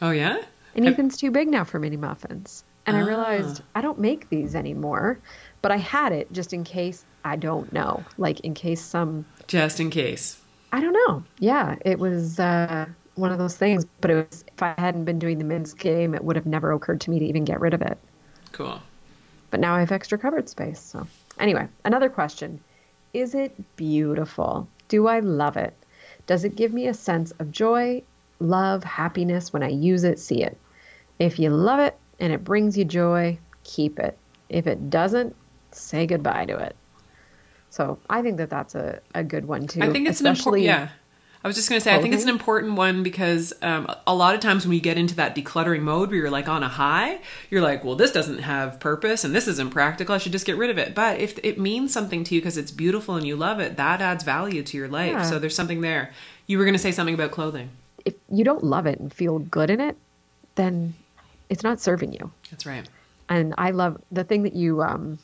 Oh 0.00 0.10
yeah, 0.10 0.38
And 0.74 0.86
Ethan's 0.86 1.16
too 1.16 1.30
big 1.32 1.48
now 1.48 1.64
for 1.64 1.78
mini 1.80 1.96
muffins. 1.96 2.64
And 2.86 2.96
I 2.96 3.00
Ah. 3.00 3.06
realized 3.06 3.62
I 3.74 3.80
don't 3.80 3.98
make 3.98 4.28
these 4.28 4.54
anymore, 4.54 5.20
but 5.62 5.72
I 5.72 5.76
had 5.76 6.12
it 6.12 6.30
just 6.32 6.52
in 6.52 6.64
case 6.64 7.04
I 7.24 7.36
don't 7.36 7.72
know. 7.72 8.06
Like 8.16 8.40
in 8.40 8.54
case 8.54 8.84
some 8.84 9.26
just 9.48 9.80
in 9.80 9.90
case. 9.90 10.38
I 10.72 10.80
don't 10.80 10.92
know. 10.92 11.24
Yeah, 11.38 11.76
it 11.84 11.98
was 11.98 12.38
uh, 12.38 12.86
one 13.14 13.32
of 13.32 13.38
those 13.38 13.56
things, 13.56 13.84
but 14.00 14.10
it 14.10 14.28
was 14.30 14.44
if 14.52 14.62
I 14.62 14.74
hadn't 14.78 15.04
been 15.04 15.18
doing 15.18 15.38
the 15.38 15.44
MINS 15.44 15.74
game, 15.74 16.14
it 16.14 16.24
would 16.24 16.36
have 16.36 16.46
never 16.46 16.72
occurred 16.72 17.00
to 17.02 17.10
me 17.10 17.18
to 17.20 17.24
even 17.24 17.44
get 17.44 17.60
rid 17.60 17.74
of 17.74 17.82
it. 17.82 17.98
Cool. 18.52 18.82
but 19.50 19.60
now 19.60 19.74
I 19.74 19.80
have 19.80 19.92
extra 19.92 20.18
cupboard 20.18 20.48
space. 20.48 20.80
So, 20.80 21.08
anyway, 21.38 21.68
another 21.84 22.08
question 22.10 22.60
Is 23.12 23.34
it 23.34 23.76
beautiful? 23.76 24.70
Do 24.88 25.06
I 25.06 25.20
love 25.20 25.56
it? 25.56 25.74
Does 26.26 26.44
it 26.44 26.56
give 26.56 26.72
me 26.72 26.86
a 26.88 26.94
sense 26.94 27.32
of 27.38 27.50
joy, 27.50 28.02
love, 28.40 28.84
happiness 28.84 29.52
when 29.52 29.62
I 29.62 29.68
use 29.68 30.04
it, 30.04 30.18
see 30.18 30.42
it? 30.42 30.56
If 31.18 31.38
you 31.38 31.50
love 31.50 31.80
it 31.80 31.96
and 32.20 32.32
it 32.32 32.44
brings 32.44 32.76
you 32.76 32.84
joy, 32.84 33.38
keep 33.64 33.98
it. 33.98 34.16
If 34.48 34.66
it 34.66 34.90
doesn't, 34.90 35.34
say 35.72 36.06
goodbye 36.06 36.46
to 36.46 36.56
it. 36.56 36.76
So, 37.70 37.98
I 38.08 38.22
think 38.22 38.38
that 38.38 38.48
that's 38.48 38.74
a, 38.74 39.00
a 39.14 39.22
good 39.24 39.46
one 39.46 39.66
too. 39.66 39.82
I 39.82 39.90
think 39.92 40.08
it's 40.08 40.20
an 40.20 40.26
important. 40.26 40.38
especially- 40.38 40.64
Yeah, 40.66 40.88
I 41.44 41.48
was 41.48 41.54
just 41.54 41.68
going 41.68 41.80
to 41.80 41.84
say 41.84 41.94
I 41.94 42.02
think 42.02 42.12
it's 42.12 42.24
an 42.24 42.28
important 42.28 42.74
one 42.74 43.02
because 43.04 43.52
um, 43.62 43.86
a 44.06 44.14
lot 44.14 44.34
of 44.34 44.40
times 44.40 44.66
when 44.66 44.74
you 44.74 44.80
get 44.80 44.98
into 44.98 45.14
that 45.16 45.36
decluttering 45.36 45.82
mode 45.82 46.08
where 46.08 46.18
you're 46.18 46.30
like 46.30 46.48
on 46.48 46.64
a 46.64 46.68
high, 46.68 47.20
you're 47.50 47.62
like, 47.62 47.84
well, 47.84 47.94
this 47.94 48.10
doesn't 48.10 48.38
have 48.38 48.80
purpose 48.80 49.22
and 49.22 49.32
this 49.34 49.46
isn't 49.46 49.70
practical. 49.70 50.14
I 50.14 50.18
should 50.18 50.32
just 50.32 50.46
get 50.46 50.56
rid 50.56 50.70
of 50.70 50.78
it. 50.78 50.94
But 50.94 51.20
if 51.20 51.38
it 51.44 51.60
means 51.60 51.92
something 51.92 52.24
to 52.24 52.34
you 52.34 52.40
because 52.40 52.56
it's 52.56 52.72
beautiful 52.72 53.14
and 53.14 53.24
you 53.26 53.36
love 53.36 53.60
it, 53.60 53.76
that 53.76 54.00
adds 54.00 54.24
value 54.24 54.62
to 54.64 54.76
your 54.76 54.88
life. 54.88 55.12
Yeah. 55.12 55.22
So 55.22 55.38
there's 55.38 55.54
something 55.54 55.82
there. 55.82 56.12
You 56.48 56.58
were 56.58 56.64
going 56.64 56.74
to 56.74 56.80
say 56.80 56.90
something 56.90 57.14
about 57.14 57.30
clothing. 57.30 57.70
If 58.04 58.14
you 58.30 58.42
don't 58.44 58.64
love 58.64 58.86
it 58.86 58.98
and 58.98 59.12
feel 59.12 59.38
good 59.38 59.70
in 59.70 59.80
it, 59.80 59.96
then 60.56 60.94
it's 61.48 61.62
not 61.62 61.80
serving 61.80 62.12
you. 62.12 62.32
That's 62.50 62.66
right. 62.66 62.88
and 63.28 63.54
I 63.58 63.70
love 63.70 64.00
the 64.10 64.24
thing 64.24 64.42
that 64.44 64.54
you 64.54 64.82
um 64.82 65.18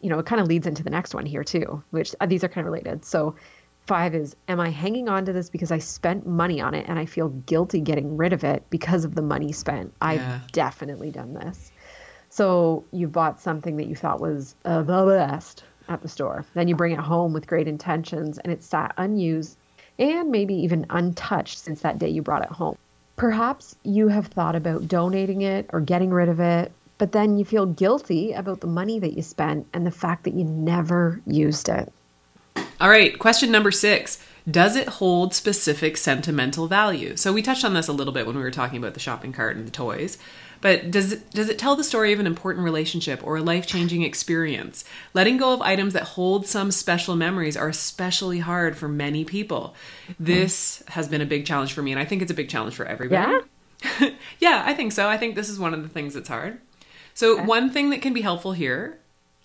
you 0.00 0.10
know 0.10 0.18
it 0.18 0.26
kind 0.26 0.40
of 0.40 0.46
leads 0.48 0.66
into 0.66 0.82
the 0.82 0.90
next 0.90 1.14
one 1.14 1.24
here 1.24 1.44
too 1.44 1.82
which 1.90 2.14
uh, 2.20 2.26
these 2.26 2.42
are 2.42 2.48
kind 2.48 2.66
of 2.66 2.72
related 2.72 3.04
so 3.04 3.36
five 3.86 4.14
is 4.14 4.36
am 4.48 4.60
I 4.60 4.70
hanging 4.70 5.08
on 5.08 5.24
to 5.24 5.32
this 5.32 5.50
because 5.50 5.72
I 5.72 5.78
spent 5.78 6.26
money 6.26 6.60
on 6.60 6.74
it 6.74 6.86
and 6.88 6.98
I 6.98 7.06
feel 7.06 7.28
guilty 7.28 7.80
getting 7.80 8.16
rid 8.16 8.32
of 8.32 8.44
it 8.44 8.64
because 8.70 9.04
of 9.04 9.14
the 9.14 9.22
money 9.22 9.52
spent 9.52 9.92
Yeah. 10.00 10.08
I've 10.08 10.52
definitely 10.52 11.10
done 11.10 11.34
this 11.34 11.72
so 12.28 12.84
you 12.92 13.08
bought 13.08 13.40
something 13.40 13.76
that 13.76 13.86
you 13.86 13.94
thought 13.94 14.20
was 14.20 14.54
uh, 14.64 14.82
the 14.82 15.04
best 15.06 15.64
at 15.88 16.02
the 16.02 16.08
store 16.08 16.44
then 16.54 16.68
you 16.68 16.76
bring 16.76 16.92
it 16.92 17.00
home 17.00 17.32
with 17.32 17.46
great 17.46 17.68
intentions 17.68 18.38
and 18.38 18.52
it's 18.52 18.66
sat 18.66 18.94
unused 18.96 19.58
and 19.98 20.30
maybe 20.30 20.54
even 20.54 20.86
untouched 20.90 21.58
since 21.58 21.80
that 21.80 21.98
day 21.98 22.08
you 22.08 22.22
brought 22.22 22.42
it 22.42 22.50
home 22.50 22.76
Perhaps 23.16 23.76
you 23.84 24.08
have 24.08 24.26
thought 24.26 24.56
about 24.56 24.88
donating 24.88 25.42
it 25.42 25.68
or 25.72 25.80
getting 25.80 26.10
rid 26.10 26.28
of 26.28 26.40
it, 26.40 26.72
but 26.98 27.12
then 27.12 27.36
you 27.36 27.44
feel 27.44 27.66
guilty 27.66 28.32
about 28.32 28.60
the 28.60 28.66
money 28.66 28.98
that 28.98 29.12
you 29.12 29.22
spent 29.22 29.66
and 29.72 29.86
the 29.86 29.90
fact 29.90 30.24
that 30.24 30.34
you 30.34 30.44
never 30.44 31.20
used 31.26 31.68
it. 31.68 31.92
All 32.82 32.90
right, 32.90 33.16
question 33.16 33.52
number 33.52 33.70
six. 33.70 34.18
Does 34.50 34.74
it 34.74 34.88
hold 34.88 35.34
specific 35.34 35.96
sentimental 35.96 36.66
value? 36.66 37.16
So 37.16 37.32
we 37.32 37.40
touched 37.40 37.64
on 37.64 37.74
this 37.74 37.86
a 37.86 37.92
little 37.92 38.12
bit 38.12 38.26
when 38.26 38.34
we 38.34 38.42
were 38.42 38.50
talking 38.50 38.76
about 38.76 38.94
the 38.94 39.00
shopping 39.00 39.32
cart 39.32 39.56
and 39.56 39.64
the 39.64 39.70
toys. 39.70 40.18
But 40.60 40.90
does 40.90 41.12
it, 41.12 41.30
does 41.30 41.48
it 41.48 41.60
tell 41.60 41.76
the 41.76 41.84
story 41.84 42.12
of 42.12 42.18
an 42.18 42.26
important 42.26 42.64
relationship 42.64 43.24
or 43.24 43.36
a 43.36 43.40
life 43.40 43.68
changing 43.68 44.02
experience? 44.02 44.84
Letting 45.14 45.36
go 45.36 45.54
of 45.54 45.62
items 45.62 45.92
that 45.92 46.02
hold 46.02 46.48
some 46.48 46.72
special 46.72 47.14
memories 47.14 47.56
are 47.56 47.68
especially 47.68 48.40
hard 48.40 48.76
for 48.76 48.88
many 48.88 49.24
people. 49.24 49.76
This 50.18 50.82
has 50.88 51.06
been 51.06 51.20
a 51.20 51.26
big 51.26 51.46
challenge 51.46 51.74
for 51.74 51.82
me, 51.82 51.92
and 51.92 52.00
I 52.00 52.04
think 52.04 52.20
it's 52.20 52.32
a 52.32 52.34
big 52.34 52.48
challenge 52.48 52.74
for 52.74 52.84
everybody. 52.84 53.46
Yeah? 54.00 54.10
yeah, 54.40 54.64
I 54.66 54.74
think 54.74 54.90
so. 54.90 55.08
I 55.08 55.18
think 55.18 55.36
this 55.36 55.48
is 55.48 55.60
one 55.60 55.72
of 55.72 55.84
the 55.84 55.88
things 55.88 56.14
that's 56.14 56.28
hard. 56.28 56.60
So, 57.14 57.44
one 57.44 57.70
thing 57.70 57.90
that 57.90 58.02
can 58.02 58.12
be 58.12 58.22
helpful 58.22 58.52
here 58.52 58.98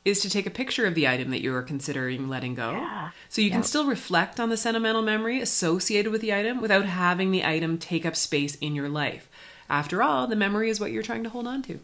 is 0.08 0.22
to 0.22 0.30
take 0.30 0.46
a 0.46 0.52
picture 0.52 0.86
of 0.86 0.96
the 0.96 1.08
item 1.08 1.32
that 1.32 1.42
you 1.42 1.54
are 1.54 1.62
considering 1.62 2.30
letting 2.30 2.56
go. 2.56 2.72
Yeah. 2.72 3.12
So, 3.30 3.42
you 3.42 3.52
can 3.52 3.64
still 3.64 3.86
reflect 3.86 4.40
on 4.40 4.50
the 4.50 4.58
sentimental 4.58 5.02
memory 5.02 5.42
associated 5.42 6.12
with 6.12 6.22
the 6.22 6.34
item 6.34 6.62
without 6.62 6.86
having 6.86 7.32
the 7.32 7.44
item 7.44 7.78
take 7.78 8.06
up 8.06 8.16
space 8.16 8.56
in 8.56 8.74
your 8.74 8.90
life. 8.90 9.30
After 9.70 10.02
all, 10.02 10.28
the 10.28 10.36
memory 10.36 10.70
is 10.70 10.80
what 10.80 10.92
you're 10.92 11.04
trying 11.04 11.24
to 11.24 11.30
hold 11.30 11.46
on 11.46 11.62
to. 11.64 11.80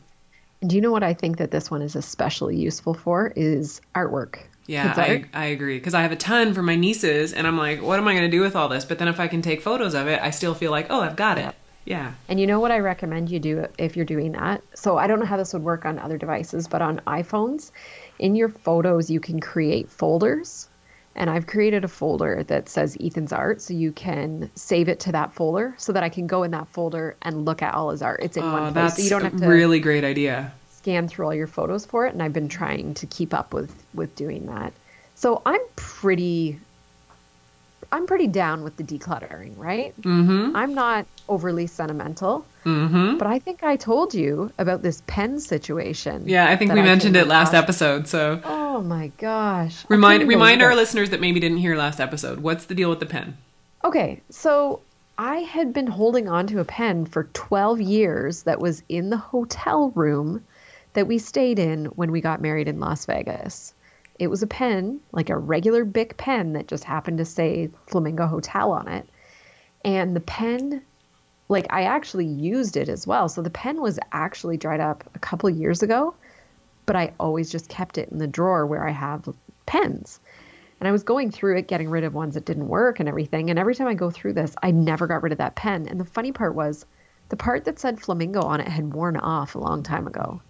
And 0.62 0.70
do 0.70 0.78
you 0.78 0.82
know 0.82 0.92
what 0.92 1.04
I 1.04 1.14
think 1.14 1.38
that 1.38 1.52
this 1.52 1.70
one 1.70 1.82
is 1.82 1.96
especially 1.96 2.56
useful 2.56 2.94
for 2.94 3.34
is 3.36 3.82
artwork. 3.94 4.40
Yeah. 4.66 4.94
I, 4.96 5.26
I 5.34 5.46
agree. 5.48 5.78
Because 5.78 5.94
I 5.94 6.04
have 6.04 6.14
a 6.14 6.16
ton 6.16 6.54
for 6.54 6.64
my 6.64 6.78
nieces, 6.78 7.34
and 7.34 7.46
I'm 7.46 7.58
like, 7.58 7.82
what 7.82 8.00
am 8.00 8.08
I 8.08 8.14
going 8.14 8.30
to 8.30 8.32
do 8.32 8.42
with 8.42 8.56
all 8.56 8.70
this? 8.70 8.86
But 8.86 9.00
then 9.00 9.10
if 9.10 9.20
I 9.20 9.28
can 9.28 9.42
take 9.42 9.62
photos 9.62 9.94
of 9.94 10.08
it, 10.08 10.22
I 10.22 10.30
still 10.30 10.54
feel 10.54 10.72
like, 10.72 10.88
oh, 10.90 11.02
I've 11.02 11.18
got 11.18 11.38
it. 11.38 11.54
Yeah. 11.86 12.14
And 12.30 12.40
you 12.40 12.48
know 12.48 12.62
what 12.62 12.72
I 12.72 12.80
recommend 12.80 13.30
you 13.30 13.40
do 13.40 13.68
if 13.78 13.98
you're 13.98 14.06
doing 14.06 14.32
that? 14.34 14.64
So 14.74 14.98
I 14.98 15.08
don't 15.08 15.20
know 15.20 15.26
how 15.26 15.36
this 15.36 15.52
would 15.54 15.64
work 15.64 15.86
on 15.86 16.00
other 16.00 16.18
devices, 16.18 16.68
but 16.68 16.82
on 16.82 17.02
iPhones, 17.06 17.72
in 18.20 18.36
your 18.36 18.50
photos, 18.50 19.10
you 19.10 19.20
can 19.20 19.40
create 19.40 19.90
folders. 19.90 20.68
And 21.16 21.30
I've 21.30 21.46
created 21.46 21.84
a 21.84 21.88
folder 21.88 22.44
that 22.46 22.68
says 22.68 22.98
Ethan's 23.00 23.32
art, 23.32 23.62
so 23.62 23.74
you 23.76 23.92
can 23.92 24.50
save 24.56 24.90
it 24.90 25.00
to 25.02 25.12
that 25.12 25.32
folder 25.32 25.76
so 25.78 25.92
that 25.94 26.02
I 26.02 26.10
can 26.10 26.26
go 26.26 26.42
in 26.42 26.50
that 26.52 26.68
folder 26.70 27.16
and 27.22 27.46
look 27.46 27.62
at 27.62 27.76
all 27.76 27.92
his 27.92 28.02
art. 28.02 28.22
It's 28.24 28.36
in 28.36 28.42
Oh, 28.44 28.52
one 28.52 28.74
place, 28.74 28.96
so 28.96 29.04
you 29.04 29.10
don't 29.12 29.24
have 29.24 29.36
a 29.36 29.40
to 29.42 29.48
really 29.48 29.80
great 29.80 30.04
idea. 30.04 30.52
scan 30.72 31.08
through 31.08 31.26
all 31.28 31.34
your 31.36 31.46
photos 31.48 31.86
for 31.86 32.08
it. 32.08 32.14
And 32.14 32.24
I've 32.24 32.34
been 32.34 32.50
trying 32.50 32.96
to 32.96 33.06
keep 33.06 33.32
up 33.34 33.54
with 33.54 33.72
with 33.94 34.16
doing 34.16 34.48
that. 34.48 34.74
So 35.16 35.44
I'm 35.46 35.62
pretty, 35.76 36.60
I'm 37.94 38.08
pretty 38.08 38.26
down 38.26 38.64
with 38.64 38.76
the 38.76 38.84
decluttering, 38.84 39.56
right? 39.56 39.94
Mm-hmm. 40.02 40.56
I'm 40.56 40.74
not 40.74 41.06
overly 41.30 41.68
sentimental. 41.68 42.44
Mm-hmm. 42.66 43.20
But 43.20 43.28
I 43.28 43.38
think 43.38 43.64
I 43.64 43.76
told 43.76 44.16
you 44.16 44.52
about 44.58 44.82
this 44.82 45.04
pen 45.06 45.40
situation. 45.40 46.28
Yeah, 46.28 46.50
I 46.50 46.56
think 46.56 46.72
we 46.72 46.80
came 46.80 46.86
mentioned 46.86 47.16
it 47.16 47.28
last 47.28 47.54
episode. 47.54 48.08
So 48.08 48.42
Oh 48.44 48.82
my 48.82 49.12
gosh. 49.20 49.86
Remind 49.90 50.28
remind 50.28 50.64
our 50.64 50.76
listeners 50.76 51.12
that 51.12 51.22
maybe 51.22 51.40
didn't 51.40 51.60
hear 51.60 51.76
last 51.76 52.00
episode. 52.00 52.40
What's 52.40 52.66
the 52.66 52.74
deal 52.74 52.90
with 52.90 53.00
the 53.00 53.06
pen? 53.06 53.38
Okay, 53.84 54.22
so 54.30 54.82
I 55.20 55.38
had 55.42 55.72
been 55.72 55.86
holding 55.86 56.28
on 56.28 56.48
to 56.48 56.60
a 56.62 56.66
pen 56.66 57.06
for 57.06 57.26
12 57.34 57.80
years 57.80 58.44
that 58.44 58.60
was 58.60 58.82
in 58.90 59.12
the 59.12 59.18
hotel 59.18 59.92
room 59.92 60.44
that 60.94 61.06
we 61.06 61.20
stayed 61.20 61.60
in 61.60 61.86
when 61.86 62.12
we 62.12 62.22
got 62.22 62.42
married 62.42 62.68
in 62.68 62.80
Las 62.80 63.06
Vegas. 63.06 63.76
It 64.20 64.28
was 64.28 64.44
a 64.44 64.48
pen, 64.48 65.00
like 65.12 65.30
a 65.30 65.38
regular 65.38 65.86
Bic 65.86 66.18
pen 66.18 66.54
that 66.54 66.68
just 66.68 66.84
happened 66.84 67.18
to 67.18 67.26
say 67.26 67.70
Flamingo 67.88 68.28
Hotel 68.28 68.72
on 68.72 68.88
it. 68.88 69.08
And 69.84 70.16
the 70.16 70.22
pen, 70.22 70.82
like 71.50 71.68
I 71.72 71.84
actually 71.84 72.26
used 72.26 72.78
it 72.78 72.90
as 72.90 73.08
well. 73.08 73.28
So 73.28 73.42
the 73.42 73.50
pen 73.50 73.82
was 73.82 74.00
actually 74.12 74.58
dried 74.58 74.80
up 74.80 75.04
a 75.16 75.20
couple 75.20 75.50
years 75.50 75.84
ago, 75.84 76.14
but 76.86 76.96
I 76.96 77.14
always 77.20 77.52
just 77.52 77.70
kept 77.70 77.98
it 77.98 78.10
in 78.10 78.18
the 78.18 78.28
drawer 78.28 78.66
where 78.66 78.88
I 78.88 78.92
have 78.92 79.28
pens. 79.66 80.20
And 80.80 80.88
I 80.88 80.92
was 80.92 81.04
going 81.04 81.32
through 81.32 81.58
it, 81.58 81.68
getting 81.68 81.90
rid 81.90 82.04
of 82.04 82.14
ones 82.14 82.34
that 82.34 82.46
didn't 82.46 82.68
work 82.68 83.00
and 83.00 83.08
everything. 83.08 83.50
And 83.50 83.58
every 83.58 83.74
time 83.74 83.88
I 83.88 83.94
go 83.94 84.12
through 84.12 84.34
this, 84.34 84.56
I 84.62 84.72
never 84.72 85.08
got 85.08 85.24
rid 85.24 85.32
of 85.32 85.38
that 85.38 85.56
pen. 85.56 85.88
And 85.88 86.00
the 86.00 86.06
funny 86.06 86.32
part 86.32 86.56
was 86.56 86.86
the 87.30 87.38
part 87.38 87.66
that 87.66 87.80
said 87.80 88.00
flamingo 88.00 88.42
on 88.42 88.60
it 88.60 88.68
had 88.68 88.94
worn 88.94 89.18
off 89.18 89.56
a 89.56 89.60
long 89.60 89.82
time 89.82 90.08
ago. 90.08 90.42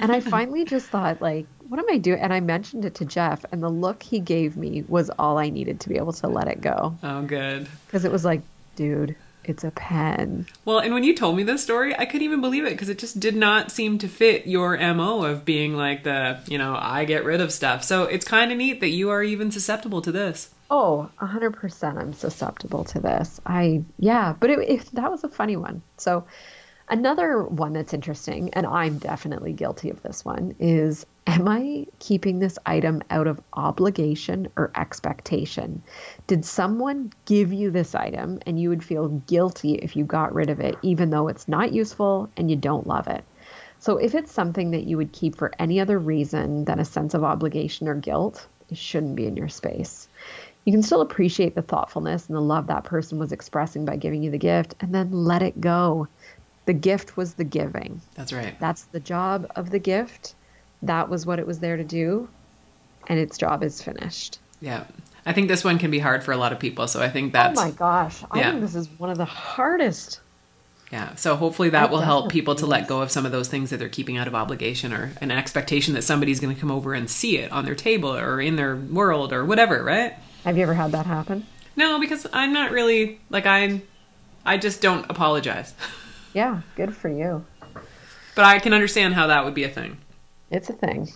And 0.00 0.12
I 0.12 0.20
finally 0.36 0.64
just 0.64 0.88
thought, 0.88 1.20
like, 1.20 1.46
what 1.68 1.78
am 1.78 1.86
I 1.90 1.98
doing? 1.98 2.20
And 2.20 2.32
I 2.32 2.40
mentioned 2.40 2.84
it 2.84 2.94
to 2.96 3.04
Jeff, 3.04 3.44
and 3.52 3.62
the 3.62 3.68
look 3.68 4.02
he 4.02 4.20
gave 4.20 4.56
me 4.56 4.84
was 4.88 5.10
all 5.18 5.38
I 5.38 5.50
needed 5.50 5.80
to 5.80 5.88
be 5.88 5.96
able 5.96 6.12
to 6.14 6.28
let 6.28 6.48
it 6.48 6.60
go. 6.60 6.96
Oh, 7.02 7.22
good. 7.22 7.68
Because 7.86 8.04
it 8.04 8.12
was 8.12 8.24
like, 8.24 8.42
dude, 8.76 9.16
it's 9.44 9.64
a 9.64 9.70
pen. 9.70 10.46
Well, 10.64 10.78
and 10.78 10.92
when 10.92 11.04
you 11.04 11.14
told 11.14 11.36
me 11.36 11.42
this 11.42 11.62
story, 11.62 11.96
I 11.96 12.04
couldn't 12.04 12.24
even 12.24 12.40
believe 12.40 12.64
it 12.64 12.70
because 12.70 12.88
it 12.88 12.98
just 12.98 13.18
did 13.18 13.34
not 13.34 13.70
seem 13.70 13.98
to 13.98 14.08
fit 14.08 14.46
your 14.46 14.76
MO 14.94 15.24
of 15.24 15.44
being 15.44 15.76
like 15.76 16.04
the, 16.04 16.38
you 16.46 16.58
know, 16.58 16.76
I 16.78 17.04
get 17.04 17.24
rid 17.24 17.40
of 17.40 17.52
stuff. 17.52 17.84
So 17.84 18.04
it's 18.04 18.24
kind 18.24 18.52
of 18.52 18.58
neat 18.58 18.80
that 18.80 18.90
you 18.90 19.10
are 19.10 19.22
even 19.22 19.50
susceptible 19.50 20.02
to 20.02 20.12
this. 20.12 20.50
Oh, 20.70 21.10
a 21.18 21.26
100% 21.26 21.96
I'm 21.96 22.12
susceptible 22.12 22.84
to 22.84 23.00
this. 23.00 23.40
I, 23.46 23.84
yeah, 23.98 24.34
but 24.38 24.50
it, 24.50 24.58
it, 24.58 24.90
that 24.92 25.10
was 25.10 25.24
a 25.24 25.28
funny 25.28 25.56
one. 25.56 25.80
So, 25.96 26.24
another 26.90 27.42
one 27.42 27.72
that's 27.72 27.94
interesting, 27.94 28.50
and 28.54 28.66
I'm 28.66 28.98
definitely 28.98 29.52
guilty 29.52 29.90
of 29.90 30.02
this 30.02 30.24
one, 30.24 30.54
is 30.58 31.06
Am 31.28 31.46
I 31.46 31.86
keeping 31.98 32.38
this 32.38 32.58
item 32.64 33.02
out 33.10 33.26
of 33.26 33.38
obligation 33.52 34.48
or 34.56 34.72
expectation? 34.74 35.82
Did 36.26 36.42
someone 36.42 37.12
give 37.26 37.52
you 37.52 37.70
this 37.70 37.94
item 37.94 38.40
and 38.46 38.58
you 38.58 38.70
would 38.70 38.82
feel 38.82 39.08
guilty 39.08 39.74
if 39.74 39.94
you 39.94 40.06
got 40.06 40.34
rid 40.34 40.48
of 40.48 40.58
it, 40.58 40.76
even 40.80 41.10
though 41.10 41.28
it's 41.28 41.46
not 41.46 41.74
useful 41.74 42.30
and 42.38 42.50
you 42.50 42.56
don't 42.56 42.86
love 42.86 43.08
it? 43.08 43.24
So, 43.78 43.98
if 43.98 44.14
it's 44.14 44.32
something 44.32 44.70
that 44.70 44.84
you 44.84 44.96
would 44.96 45.12
keep 45.12 45.36
for 45.36 45.52
any 45.58 45.80
other 45.80 45.98
reason 45.98 46.64
than 46.64 46.80
a 46.80 46.84
sense 46.86 47.12
of 47.12 47.24
obligation 47.24 47.88
or 47.88 47.94
guilt, 47.94 48.46
it 48.70 48.78
shouldn't 48.78 49.14
be 49.14 49.26
in 49.26 49.36
your 49.36 49.48
space. 49.48 50.08
You 50.64 50.72
can 50.72 50.82
still 50.82 51.02
appreciate 51.02 51.54
the 51.54 51.62
thoughtfulness 51.62 52.26
and 52.26 52.36
the 52.36 52.40
love 52.40 52.68
that 52.68 52.84
person 52.84 53.18
was 53.18 53.32
expressing 53.32 53.84
by 53.84 53.96
giving 53.96 54.22
you 54.22 54.30
the 54.30 54.38
gift 54.38 54.76
and 54.80 54.94
then 54.94 55.12
let 55.12 55.42
it 55.42 55.60
go. 55.60 56.08
The 56.68 56.74
gift 56.74 57.16
was 57.16 57.32
the 57.32 57.44
giving. 57.44 58.02
That's 58.14 58.30
right. 58.30 58.54
That's 58.60 58.82
the 58.82 59.00
job 59.00 59.50
of 59.56 59.70
the 59.70 59.78
gift. 59.78 60.34
That 60.82 61.08
was 61.08 61.24
what 61.24 61.38
it 61.38 61.46
was 61.46 61.60
there 61.60 61.78
to 61.78 61.82
do, 61.82 62.28
and 63.06 63.18
its 63.18 63.38
job 63.38 63.62
is 63.62 63.80
finished. 63.82 64.38
Yeah. 64.60 64.84
I 65.24 65.32
think 65.32 65.48
this 65.48 65.64
one 65.64 65.78
can 65.78 65.90
be 65.90 65.98
hard 65.98 66.22
for 66.22 66.32
a 66.32 66.36
lot 66.36 66.52
of 66.52 66.58
people. 66.58 66.86
So 66.86 67.00
I 67.00 67.08
think 67.08 67.32
that's, 67.32 67.58
oh 67.58 67.64
my 67.64 67.70
gosh. 67.70 68.22
I 68.30 68.40
yeah. 68.40 68.50
think 68.50 68.60
this 68.60 68.74
is 68.74 68.86
one 68.98 69.08
of 69.08 69.16
the 69.16 69.24
hardest. 69.24 70.20
yeah. 70.92 71.14
So 71.14 71.36
hopefully 71.36 71.70
that 71.70 71.86
It 71.86 71.90
will 71.90 72.02
help 72.02 72.30
people 72.30 72.54
to 72.56 72.66
let 72.66 72.86
go 72.86 73.00
of 73.00 73.10
some 73.10 73.24
of 73.24 73.32
those 73.32 73.48
things 73.48 73.70
that 73.70 73.78
they're 73.78 73.88
keeping 73.88 74.18
out 74.18 74.26
of 74.28 74.34
obligation 74.34 74.92
or 74.92 75.12
an 75.22 75.30
expectation 75.30 75.94
that 75.94 76.02
somebody's 76.02 76.38
going 76.38 76.54
to 76.54 76.60
come 76.60 76.70
over 76.70 76.92
and 76.92 77.08
see 77.08 77.38
it 77.38 77.50
on 77.50 77.64
their 77.64 77.74
table 77.74 78.14
or 78.14 78.42
in 78.42 78.56
their 78.56 78.76
world 78.76 79.32
or 79.32 79.42
whatever, 79.46 79.82
right? 79.82 80.12
Have 80.44 80.58
you 80.58 80.64
ever 80.64 80.74
had 80.74 80.92
that 80.92 81.06
happen? 81.06 81.46
No, 81.76 81.98
because 81.98 82.26
I'm 82.30 82.52
not 82.52 82.72
really 82.72 83.20
like 83.30 83.46
I 83.46 83.80
I 84.44 84.58
just 84.58 84.82
don't 84.82 85.08
apologize. 85.08 85.72
Yeah, 86.38 86.60
good 86.76 86.94
for 86.94 87.08
you. 87.08 87.44
But 88.36 88.44
I 88.44 88.60
can 88.60 88.72
understand 88.72 89.14
how 89.14 89.26
that 89.26 89.44
would 89.44 89.54
be 89.54 89.64
a 89.64 89.68
thing. 89.68 89.98
It's 90.52 90.70
a 90.70 90.72
thing. 90.72 91.08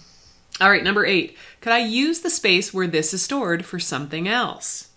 All 0.60 0.68
right, 0.68 0.82
number 0.82 1.06
8. 1.06 1.38
Could 1.60 1.72
I 1.72 1.78
use 1.78 2.22
the 2.22 2.28
space 2.28 2.74
where 2.74 2.88
this 2.88 3.14
is 3.14 3.22
stored 3.22 3.64
for 3.64 3.78
something 3.78 4.26
else? 4.26 4.88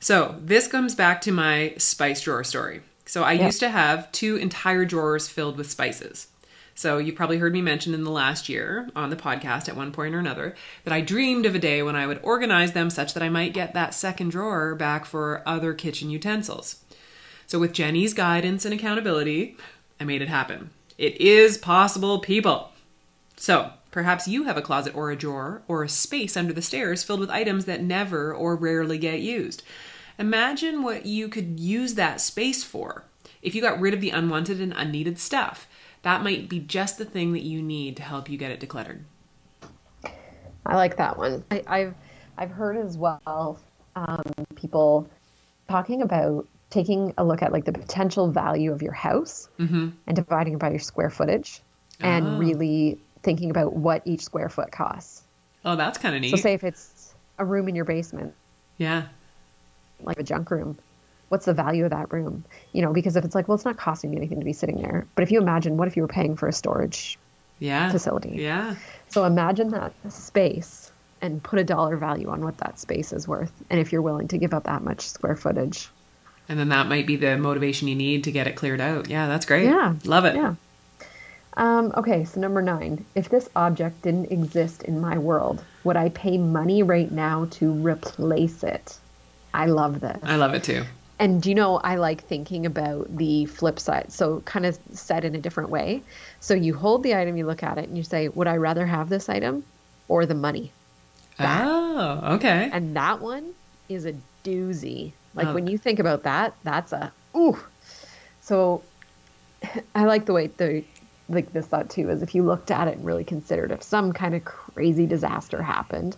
So, 0.00 0.34
this 0.40 0.66
comes 0.66 0.96
back 0.96 1.20
to 1.20 1.30
my 1.30 1.74
spice 1.78 2.22
drawer 2.22 2.42
story. 2.42 2.80
So, 3.06 3.22
I 3.22 3.34
used 3.34 3.60
to 3.60 3.68
have 3.68 4.10
two 4.10 4.34
entire 4.34 4.84
drawers 4.84 5.28
filled 5.28 5.56
with 5.56 5.70
spices. 5.70 6.26
So, 6.74 6.98
you 6.98 7.12
probably 7.12 7.38
heard 7.38 7.52
me 7.52 7.62
mention 7.62 7.94
in 7.94 8.02
the 8.02 8.10
last 8.10 8.48
year 8.48 8.88
on 8.96 9.10
the 9.10 9.16
podcast 9.16 9.68
at 9.68 9.76
one 9.76 9.92
point 9.92 10.12
or 10.12 10.18
another 10.18 10.56
that 10.82 10.92
I 10.92 11.02
dreamed 11.02 11.46
of 11.46 11.54
a 11.54 11.60
day 11.60 11.84
when 11.84 11.94
I 11.94 12.08
would 12.08 12.18
organize 12.24 12.72
them 12.72 12.90
such 12.90 13.14
that 13.14 13.22
I 13.22 13.28
might 13.28 13.54
get 13.54 13.74
that 13.74 13.94
second 13.94 14.30
drawer 14.30 14.74
back 14.74 15.04
for 15.04 15.44
other 15.46 15.72
kitchen 15.72 16.10
utensils. 16.10 16.82
So, 17.50 17.58
with 17.58 17.72
Jenny's 17.72 18.14
guidance 18.14 18.64
and 18.64 18.72
accountability, 18.72 19.56
I 19.98 20.04
made 20.04 20.22
it 20.22 20.28
happen. 20.28 20.70
It 20.96 21.20
is 21.20 21.58
possible, 21.58 22.20
people. 22.20 22.70
So, 23.34 23.72
perhaps 23.90 24.28
you 24.28 24.44
have 24.44 24.56
a 24.56 24.62
closet 24.62 24.94
or 24.94 25.10
a 25.10 25.16
drawer 25.16 25.62
or 25.66 25.82
a 25.82 25.88
space 25.88 26.36
under 26.36 26.52
the 26.52 26.62
stairs 26.62 27.02
filled 27.02 27.18
with 27.18 27.28
items 27.28 27.64
that 27.64 27.82
never 27.82 28.32
or 28.32 28.54
rarely 28.54 28.98
get 28.98 29.18
used. 29.18 29.64
Imagine 30.16 30.84
what 30.84 31.06
you 31.06 31.28
could 31.28 31.58
use 31.58 31.94
that 31.94 32.20
space 32.20 32.62
for. 32.62 33.02
If 33.42 33.56
you 33.56 33.60
got 33.60 33.80
rid 33.80 33.94
of 33.94 34.00
the 34.00 34.10
unwanted 34.10 34.60
and 34.60 34.72
unneeded 34.72 35.18
stuff, 35.18 35.66
that 36.02 36.22
might 36.22 36.48
be 36.48 36.60
just 36.60 36.98
the 36.98 37.04
thing 37.04 37.32
that 37.32 37.42
you 37.42 37.60
need 37.60 37.96
to 37.96 38.04
help 38.04 38.30
you 38.30 38.38
get 38.38 38.52
it 38.52 38.60
decluttered. 38.60 39.00
I 40.64 40.76
like 40.76 40.98
that 40.98 41.18
one. 41.18 41.42
I, 41.50 41.64
I've 41.66 41.94
I've 42.38 42.52
heard 42.52 42.76
as 42.76 42.96
well 42.96 43.58
um, 43.96 44.22
people 44.54 45.10
talking 45.66 46.02
about 46.02 46.46
taking 46.70 47.12
a 47.18 47.24
look 47.24 47.42
at 47.42 47.52
like 47.52 47.64
the 47.64 47.72
potential 47.72 48.30
value 48.30 48.72
of 48.72 48.80
your 48.82 48.92
house 48.92 49.48
mm-hmm. 49.58 49.88
and 50.06 50.16
dividing 50.16 50.54
it 50.54 50.58
by 50.58 50.70
your 50.70 50.78
square 50.78 51.10
footage, 51.10 51.60
and 52.00 52.26
Oh. 52.26 52.38
really 52.38 52.98
thinking 53.22 53.50
about 53.50 53.74
what 53.74 54.02
each 54.06 54.22
square 54.22 54.48
foot 54.48 54.72
costs. 54.72 55.22
Oh, 55.64 55.76
that's 55.76 55.98
kind 55.98 56.14
of 56.14 56.22
neat. 56.22 56.30
So, 56.30 56.36
say 56.36 56.54
if 56.54 56.64
it's 56.64 57.14
a 57.38 57.44
room 57.44 57.68
in 57.68 57.74
your 57.74 57.84
basement, 57.84 58.34
yeah. 58.78 59.04
like 60.02 60.18
a 60.18 60.22
junk 60.22 60.50
room, 60.50 60.78
what's 61.28 61.44
the 61.44 61.52
value 61.52 61.84
of 61.84 61.90
that 61.90 62.12
room? 62.12 62.44
You 62.72 62.82
know, 62.82 62.92
because 62.92 63.16
if 63.16 63.24
it's 63.24 63.34
like, 63.34 63.48
well, 63.48 63.56
it's 63.56 63.64
not 63.64 63.76
costing 63.76 64.10
me 64.10 64.16
anything 64.16 64.38
to 64.38 64.44
be 64.44 64.52
sitting 64.54 64.80
there. 64.80 65.06
But 65.14 65.22
if 65.22 65.30
you 65.30 65.38
imagine, 65.38 65.76
what 65.76 65.88
if 65.88 65.96
you 65.96 66.02
were 66.02 66.08
paying 66.08 66.36
for 66.36 66.48
a 66.48 66.52
storage 66.52 67.18
Yeah. 67.58 67.90
facility? 67.90 68.36
Yeah. 68.36 68.76
So 69.08 69.24
imagine 69.24 69.68
that 69.70 69.92
space 70.10 70.90
and 71.20 71.42
put 71.42 71.58
a 71.58 71.64
dollar 71.64 71.96
value 71.98 72.30
on 72.30 72.42
what 72.42 72.56
that 72.58 72.78
space 72.78 73.12
is 73.12 73.28
worth. 73.28 73.52
And 73.68 73.78
if 73.78 73.92
you're 73.92 74.00
willing 74.02 74.28
to 74.28 74.38
give 74.38 74.54
up 74.54 74.64
that 74.64 74.82
much 74.82 75.08
square 75.08 75.36
footage. 75.36 75.90
And 76.50 76.58
then 76.58 76.70
that 76.70 76.88
might 76.88 77.06
be 77.06 77.14
the 77.14 77.38
motivation 77.38 77.86
you 77.86 77.94
need 77.94 78.24
to 78.24 78.32
get 78.32 78.48
it 78.48 78.56
cleared 78.56 78.80
out. 78.80 79.08
Yeah, 79.08 79.28
that's 79.28 79.46
great. 79.46 79.66
Yeah. 79.66 79.94
Love 80.04 80.24
it. 80.24 80.34
Yeah. 80.34 80.56
Um, 81.56 81.92
okay, 81.96 82.24
so 82.24 82.40
number 82.40 82.60
nine. 82.60 83.04
If 83.14 83.28
this 83.28 83.48
object 83.54 84.02
didn't 84.02 84.32
exist 84.32 84.82
in 84.82 85.00
my 85.00 85.16
world, 85.16 85.64
would 85.84 85.96
I 85.96 86.08
pay 86.08 86.38
money 86.38 86.82
right 86.82 87.08
now 87.08 87.46
to 87.52 87.70
replace 87.70 88.64
it? 88.64 88.98
I 89.54 89.66
love 89.66 90.00
this. 90.00 90.18
I 90.24 90.34
love 90.34 90.52
it 90.54 90.64
too. 90.64 90.82
And 91.20 91.40
do 91.40 91.50
you 91.50 91.54
know, 91.54 91.76
I 91.76 91.94
like 91.96 92.24
thinking 92.24 92.66
about 92.66 93.16
the 93.16 93.44
flip 93.46 93.78
side. 93.78 94.10
So, 94.10 94.40
kind 94.40 94.66
of 94.66 94.76
said 94.92 95.24
in 95.24 95.36
a 95.36 95.40
different 95.40 95.70
way. 95.70 96.02
So, 96.40 96.54
you 96.54 96.74
hold 96.74 97.04
the 97.04 97.14
item, 97.14 97.36
you 97.36 97.46
look 97.46 97.62
at 97.62 97.78
it, 97.78 97.86
and 97.88 97.96
you 97.96 98.02
say, 98.02 98.26
Would 98.26 98.48
I 98.48 98.56
rather 98.56 98.86
have 98.86 99.08
this 99.08 99.28
item 99.28 99.62
or 100.08 100.26
the 100.26 100.34
money? 100.34 100.72
That. 101.38 101.64
Oh, 101.64 102.34
okay. 102.34 102.70
And 102.72 102.96
that 102.96 103.20
one 103.20 103.54
is 103.88 104.04
a 104.04 104.14
doozy. 104.44 105.12
Like 105.34 105.48
Oh. 105.48 105.54
when 105.54 105.66
you 105.66 105.78
think 105.78 105.98
about 105.98 106.24
that, 106.24 106.54
that's 106.64 106.92
a 106.92 107.12
ooh. 107.36 107.58
So 108.40 108.82
I 109.94 110.04
like 110.04 110.26
the 110.26 110.32
way 110.32 110.48
the 110.48 110.84
like 111.28 111.52
this 111.52 111.66
thought 111.66 111.88
too 111.90 112.10
is 112.10 112.22
if 112.22 112.34
you 112.34 112.42
looked 112.42 112.70
at 112.70 112.88
it 112.88 112.96
and 112.96 113.06
really 113.06 113.22
considered 113.24 113.70
if 113.70 113.82
some 113.82 114.12
kind 114.12 114.34
of 114.34 114.44
crazy 114.44 115.06
disaster 115.06 115.62
happened, 115.62 116.16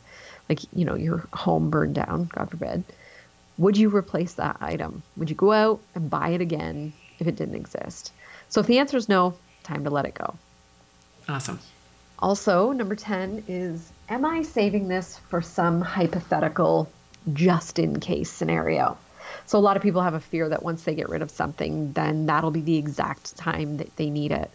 like 0.48 0.60
you 0.74 0.84
know 0.84 0.94
your 0.94 1.26
home 1.34 1.68
burned 1.70 1.94
down, 1.94 2.30
God 2.32 2.50
forbid, 2.50 2.84
would 3.58 3.76
you 3.76 3.94
replace 3.94 4.34
that 4.34 4.56
item? 4.60 5.02
Would 5.16 5.28
you 5.28 5.36
go 5.36 5.52
out 5.52 5.80
and 5.94 6.08
buy 6.08 6.30
it 6.30 6.40
again 6.40 6.92
if 7.18 7.26
it 7.26 7.36
didn't 7.36 7.56
exist? 7.56 8.12
So 8.48 8.60
if 8.60 8.66
the 8.66 8.78
answer 8.78 8.96
is 8.96 9.08
no, 9.08 9.34
time 9.62 9.84
to 9.84 9.90
let 9.90 10.04
it 10.06 10.14
go. 10.14 10.34
Awesome. 11.28 11.58
Also, 12.18 12.72
number 12.72 12.94
10 12.94 13.44
is 13.48 13.90
Am 14.08 14.24
I 14.24 14.42
saving 14.42 14.88
this 14.88 15.18
for 15.28 15.40
some 15.42 15.80
hypothetical 15.80 16.88
just 17.32 17.78
in 17.78 18.00
case 18.00 18.30
scenario? 18.30 18.98
So, 19.46 19.58
a 19.58 19.60
lot 19.60 19.76
of 19.76 19.82
people 19.82 20.02
have 20.02 20.14
a 20.14 20.20
fear 20.20 20.48
that 20.48 20.62
once 20.62 20.84
they 20.84 20.94
get 20.94 21.08
rid 21.08 21.22
of 21.22 21.30
something, 21.30 21.92
then 21.92 22.26
that'll 22.26 22.50
be 22.50 22.60
the 22.60 22.76
exact 22.76 23.36
time 23.36 23.78
that 23.78 23.94
they 23.96 24.10
need 24.10 24.32
it. 24.32 24.50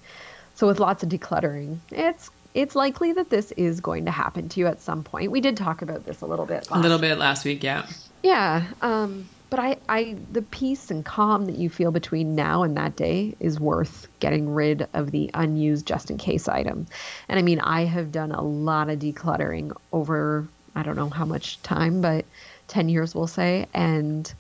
So, 0.56 0.68
with 0.68 0.80
lots 0.80 1.04
of 1.04 1.10
decluttering, 1.10 1.78
it's 1.92 2.30
it's 2.54 2.76
likely 2.76 3.14
that 3.14 3.30
this 3.30 3.52
is 3.52 3.80
going 3.80 4.06
to 4.06 4.12
happen 4.12 4.50
to 4.50 4.60
you 4.60 4.68
at 4.68 4.82
some 4.82 5.04
point. 5.04 5.32
We 5.32 5.42
did 5.42 5.58
talk 5.58 5.82
about 5.82 6.06
this 6.06 6.22
a 6.22 6.26
little 6.26 6.46
bit. 6.46 6.68
a 6.72 6.80
little 6.80 6.98
bit 6.98 7.20
last 7.20 7.46
week, 7.46 7.64
yeah. 7.64 7.86
Yeah, 8.24 8.66
um, 8.82 9.30
but 9.50 9.60
I, 9.60 9.78
I, 9.88 10.18
the 10.32 10.42
peace 10.42 10.90
and 10.90 11.06
calm 11.06 11.46
that 11.46 11.56
you 11.56 11.70
feel 11.70 11.92
between 11.92 12.36
now 12.36 12.64
and 12.64 12.76
that 12.76 12.96
day 12.96 13.36
is 13.40 13.60
worth 13.60 14.08
getting 14.20 14.50
rid 14.50 14.88
of 14.94 15.12
the 15.12 15.30
unused 15.34 15.86
just 15.86 16.10
in 16.10 16.18
case 16.18 16.48
item. 16.48 16.88
And 17.30 17.38
I 17.40 17.44
mean, 17.44 17.60
I 17.60 17.86
have 17.86 18.12
done 18.12 18.32
a 18.32 18.42
lot 18.42 18.90
of 18.90 19.00
decluttering 19.00 19.72
over, 19.94 20.48
I 20.76 20.84
don't 20.84 20.96
know 20.96 21.10
how 21.10 21.26
much 21.26 21.62
time, 21.62 22.02
but 22.02 22.26
10 22.68 22.90
years 22.90 23.16
we'll 23.16 23.28
say. 23.28 23.68
And 23.74 24.32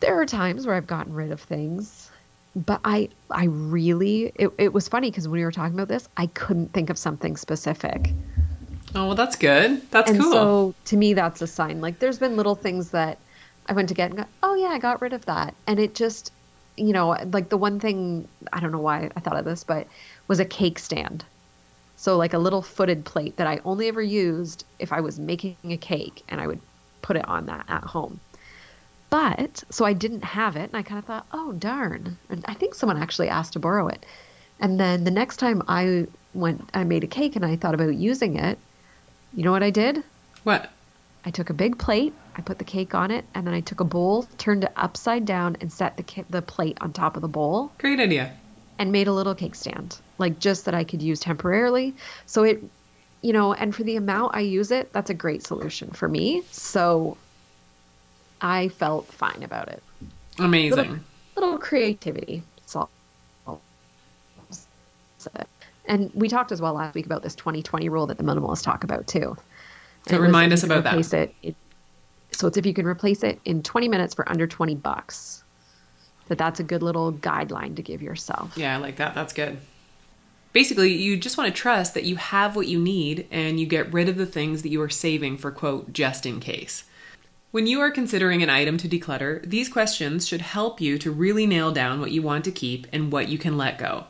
there 0.00 0.20
are 0.20 0.26
times 0.26 0.66
where 0.66 0.74
I've 0.74 0.86
gotten 0.86 1.14
rid 1.14 1.32
of 1.32 1.40
things, 1.40 2.10
but 2.54 2.80
I, 2.84 3.08
I 3.30 3.44
really, 3.46 4.32
it, 4.34 4.50
it 4.58 4.72
was 4.72 4.88
funny 4.88 5.10
because 5.10 5.26
when 5.26 5.40
we 5.40 5.44
were 5.44 5.52
talking 5.52 5.74
about 5.74 5.88
this, 5.88 6.08
I 6.16 6.26
couldn't 6.26 6.72
think 6.72 6.90
of 6.90 6.98
something 6.98 7.36
specific. 7.36 8.10
Oh, 8.94 9.06
well, 9.06 9.14
that's 9.16 9.36
good. 9.36 9.90
That's 9.90 10.10
and 10.10 10.20
cool. 10.20 10.32
So 10.32 10.74
to 10.84 10.96
me, 10.96 11.14
that's 11.14 11.42
a 11.42 11.46
sign. 11.46 11.80
Like, 11.80 11.98
there's 11.98 12.18
been 12.18 12.36
little 12.36 12.54
things 12.54 12.90
that 12.90 13.18
I 13.66 13.72
went 13.72 13.88
to 13.88 13.94
get 13.94 14.10
and 14.10 14.18
go, 14.18 14.24
oh 14.42 14.54
yeah, 14.54 14.68
I 14.68 14.78
got 14.78 15.00
rid 15.00 15.12
of 15.12 15.24
that, 15.26 15.54
and 15.66 15.80
it 15.80 15.94
just, 15.94 16.32
you 16.76 16.92
know, 16.92 17.16
like 17.32 17.48
the 17.48 17.56
one 17.56 17.80
thing 17.80 18.28
I 18.52 18.60
don't 18.60 18.72
know 18.72 18.80
why 18.80 19.10
I 19.16 19.20
thought 19.20 19.36
of 19.36 19.44
this, 19.44 19.64
but 19.64 19.86
was 20.28 20.40
a 20.40 20.44
cake 20.44 20.78
stand. 20.78 21.24
So 21.96 22.16
like 22.16 22.34
a 22.34 22.38
little 22.38 22.60
footed 22.60 23.04
plate 23.04 23.36
that 23.36 23.46
I 23.46 23.60
only 23.64 23.88
ever 23.88 24.02
used 24.02 24.64
if 24.78 24.92
I 24.92 25.00
was 25.00 25.18
making 25.18 25.56
a 25.64 25.76
cake, 25.76 26.22
and 26.28 26.40
I 26.40 26.46
would 26.46 26.60
put 27.04 27.16
it 27.16 27.28
on 27.28 27.46
that 27.46 27.64
at 27.68 27.84
home. 27.84 28.18
But 29.10 29.62
so 29.70 29.84
I 29.84 29.92
didn't 29.92 30.24
have 30.24 30.56
it, 30.56 30.70
and 30.70 30.76
I 30.76 30.82
kind 30.82 30.98
of 30.98 31.04
thought, 31.04 31.26
oh 31.32 31.52
darn, 31.52 32.18
and 32.28 32.44
I 32.48 32.54
think 32.54 32.74
someone 32.74 33.00
actually 33.00 33.28
asked 33.28 33.52
to 33.52 33.60
borrow 33.60 33.86
it. 33.88 34.04
And 34.58 34.80
then 34.80 35.04
the 35.04 35.10
next 35.10 35.36
time 35.36 35.62
I 35.68 36.06
went, 36.32 36.68
I 36.74 36.84
made 36.84 37.04
a 37.04 37.06
cake, 37.06 37.36
and 37.36 37.44
I 37.44 37.56
thought 37.56 37.74
about 37.74 37.94
using 37.94 38.36
it 38.36 38.58
you 39.34 39.42
know 39.42 39.50
what 39.50 39.62
I 39.62 39.70
did? 39.70 40.02
What? 40.44 40.70
I 41.24 41.30
took 41.30 41.50
a 41.50 41.54
big 41.54 41.78
plate, 41.78 42.12
I 42.36 42.42
put 42.42 42.58
the 42.58 42.64
cake 42.64 42.94
on 42.94 43.10
it, 43.10 43.24
and 43.34 43.46
then 43.46 43.54
I 43.54 43.60
took 43.60 43.80
a 43.80 43.84
bowl, 43.84 44.28
turned 44.38 44.64
it 44.64 44.72
upside 44.76 45.24
down, 45.24 45.56
and 45.60 45.72
set 45.72 45.96
the 45.96 46.24
the 46.30 46.42
plate 46.42 46.78
on 46.80 46.92
top 46.92 47.16
of 47.16 47.22
the 47.22 47.28
bowl. 47.28 47.72
Great 47.78 47.98
idea. 47.98 48.32
And 48.78 48.92
made 48.92 49.08
a 49.08 49.12
little 49.12 49.34
cake 49.34 49.54
stand, 49.54 49.98
like 50.18 50.38
just 50.38 50.66
that 50.66 50.74
I 50.74 50.84
could 50.84 51.02
use 51.02 51.20
temporarily. 51.20 51.94
So 52.26 52.44
it, 52.44 52.62
you 53.24 53.32
know, 53.32 53.54
and 53.54 53.74
for 53.74 53.84
the 53.84 53.96
amount 53.96 54.36
I 54.36 54.40
use 54.40 54.70
it, 54.70 54.92
that's 54.92 55.08
a 55.08 55.14
great 55.14 55.46
solution 55.46 55.90
for 55.92 56.06
me. 56.06 56.42
So 56.50 57.16
I 58.42 58.68
felt 58.68 59.06
fine 59.06 59.42
about 59.42 59.68
it. 59.68 59.82
Amazing. 60.38 60.76
Little, 60.76 60.98
little 61.34 61.58
creativity. 61.58 62.42
And 65.86 66.10
we 66.14 66.28
talked 66.28 66.52
as 66.52 66.60
well 66.60 66.74
last 66.74 66.94
week 66.94 67.06
about 67.06 67.22
this 67.22 67.34
2020 67.34 67.88
rule 67.88 68.06
that 68.08 68.18
the 68.18 68.24
minimalists 68.24 68.62
talk 68.62 68.84
about 68.84 69.06
too. 69.06 69.38
So 70.06 70.18
remind 70.18 70.52
us 70.52 70.62
about 70.62 70.84
that. 70.84 71.14
It, 71.14 71.34
it, 71.42 71.56
so 72.30 72.46
it's 72.46 72.58
if 72.58 72.66
you 72.66 72.74
can 72.74 72.86
replace 72.86 73.22
it 73.22 73.40
in 73.46 73.62
20 73.62 73.88
minutes 73.88 74.12
for 74.14 74.28
under 74.28 74.46
20 74.46 74.74
bucks. 74.74 75.42
That 76.28 76.36
that's 76.36 76.60
a 76.60 76.64
good 76.64 76.82
little 76.82 77.12
guideline 77.12 77.76
to 77.76 77.82
give 77.82 78.02
yourself. 78.02 78.56
Yeah, 78.56 78.74
I 78.74 78.78
like 78.78 78.96
that. 78.96 79.14
That's 79.14 79.32
good. 79.32 79.58
Basically, 80.54 80.92
you 80.92 81.16
just 81.16 81.36
want 81.36 81.52
to 81.52 81.60
trust 81.60 81.94
that 81.94 82.04
you 82.04 82.14
have 82.14 82.54
what 82.54 82.68
you 82.68 82.78
need 82.78 83.26
and 83.32 83.58
you 83.58 83.66
get 83.66 83.92
rid 83.92 84.08
of 84.08 84.16
the 84.16 84.24
things 84.24 84.62
that 84.62 84.68
you 84.68 84.80
are 84.80 84.88
saving 84.88 85.36
for 85.36 85.50
quote 85.50 85.92
just 85.92 86.24
in 86.24 86.38
case. 86.38 86.84
When 87.50 87.66
you 87.66 87.80
are 87.80 87.90
considering 87.90 88.40
an 88.40 88.50
item 88.50 88.76
to 88.78 88.88
declutter, 88.88 89.44
these 89.44 89.68
questions 89.68 90.28
should 90.28 90.42
help 90.42 90.80
you 90.80 90.96
to 90.98 91.10
really 91.10 91.44
nail 91.44 91.72
down 91.72 92.00
what 92.00 92.12
you 92.12 92.22
want 92.22 92.44
to 92.44 92.52
keep 92.52 92.86
and 92.92 93.10
what 93.10 93.28
you 93.28 93.36
can 93.36 93.56
let 93.56 93.78
go. 93.78 94.04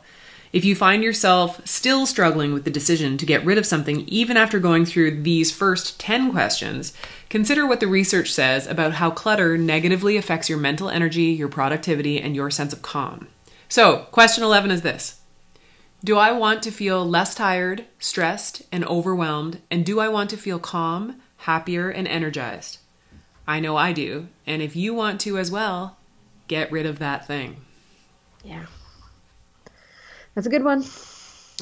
If 0.53 0.63
you 0.63 0.75
find 0.75 1.03
yourself 1.03 1.65
still 1.65 2.05
struggling 2.05 2.53
with 2.53 2.63
the 2.63 2.69
decision 2.69 3.17
to 3.17 3.25
get 3.25 3.43
rid 3.43 3.57
of 3.57 3.65
something 3.65 4.01
even 4.07 4.37
after 4.37 4.59
going 4.59 4.85
through 4.85 5.23
these 5.23 5.51
first 5.51 5.99
10 5.99 6.31
questions, 6.31 6.93
consider 7.27 7.65
what 7.65 7.79
the 7.79 7.87
research 7.87 8.31
says 8.31 8.67
about 8.67 8.93
how 8.93 9.09
clutter 9.09 9.57
negatively 9.57 10.15
affects 10.15 10.47
your 10.47 10.59
mental 10.59 10.91
energy, 10.91 11.23
your 11.23 11.49
productivity, 11.49 12.21
and 12.21 12.35
your 12.35 12.51
sense 12.51 12.71
of 12.71 12.83
calm. 12.83 13.29
So, 13.67 14.05
question 14.11 14.43
11 14.43 14.69
is 14.69 14.83
this 14.83 15.21
Do 16.03 16.17
I 16.17 16.31
want 16.31 16.61
to 16.63 16.71
feel 16.71 17.03
less 17.07 17.33
tired, 17.33 17.85
stressed, 17.99 18.61
and 18.71 18.85
overwhelmed? 18.85 19.61
And 19.71 19.85
do 19.85 19.99
I 19.99 20.07
want 20.07 20.29
to 20.31 20.37
feel 20.37 20.59
calm, 20.59 21.21
happier, 21.37 21.89
and 21.89 22.07
energized? 22.07 22.77
I 23.47 23.59
know 23.59 23.75
I 23.75 23.93
do. 23.93 24.27
And 24.45 24.61
if 24.61 24.75
you 24.75 24.93
want 24.93 25.21
to 25.21 25.37
as 25.37 25.49
well, 25.51 25.97
get 26.47 26.71
rid 26.71 26.85
of 26.85 26.99
that 26.99 27.25
thing. 27.25 27.57
Yeah. 28.43 28.65
That's 30.35 30.47
a 30.47 30.49
good 30.51 30.63
one. 30.63 30.83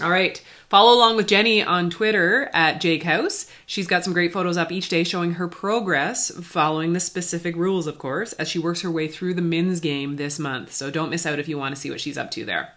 All 0.02 0.10
right. 0.10 0.42
Follow 0.70 0.98
along 0.98 1.18
with 1.18 1.28
Jenny 1.28 1.62
on 1.62 1.92
Twitter 1.92 2.50
at 2.52 2.82
Jake 2.82 3.04
House. 3.04 3.46
She's 3.68 3.86
got 3.86 4.04
some 4.04 4.14
great 4.14 4.34
photos 4.34 4.58
up 4.58 4.72
each 4.72 4.90
day 4.90 5.04
showing 5.04 5.34
her 5.34 5.48
progress, 5.48 6.32
following 6.32 6.94
the 6.94 7.00
specific 7.00 7.56
rules, 7.56 7.86
of 7.86 8.00
course, 8.00 8.34
as 8.34 8.50
she 8.50 8.58
works 8.58 8.82
her 8.82 8.90
way 8.90 9.08
through 9.08 9.36
the 9.36 9.42
MINS 9.42 9.80
game 9.80 10.16
this 10.16 10.40
month. 10.40 10.74
So 10.74 10.90
don't 10.90 11.12
miss 11.12 11.28
out 11.28 11.38
if 11.38 11.48
you 11.48 11.60
want 11.60 11.76
to 11.76 11.80
see 11.80 11.92
what 11.92 12.02
she's 12.02 12.18
up 12.18 12.32
to 12.32 12.44
there. 12.44 12.74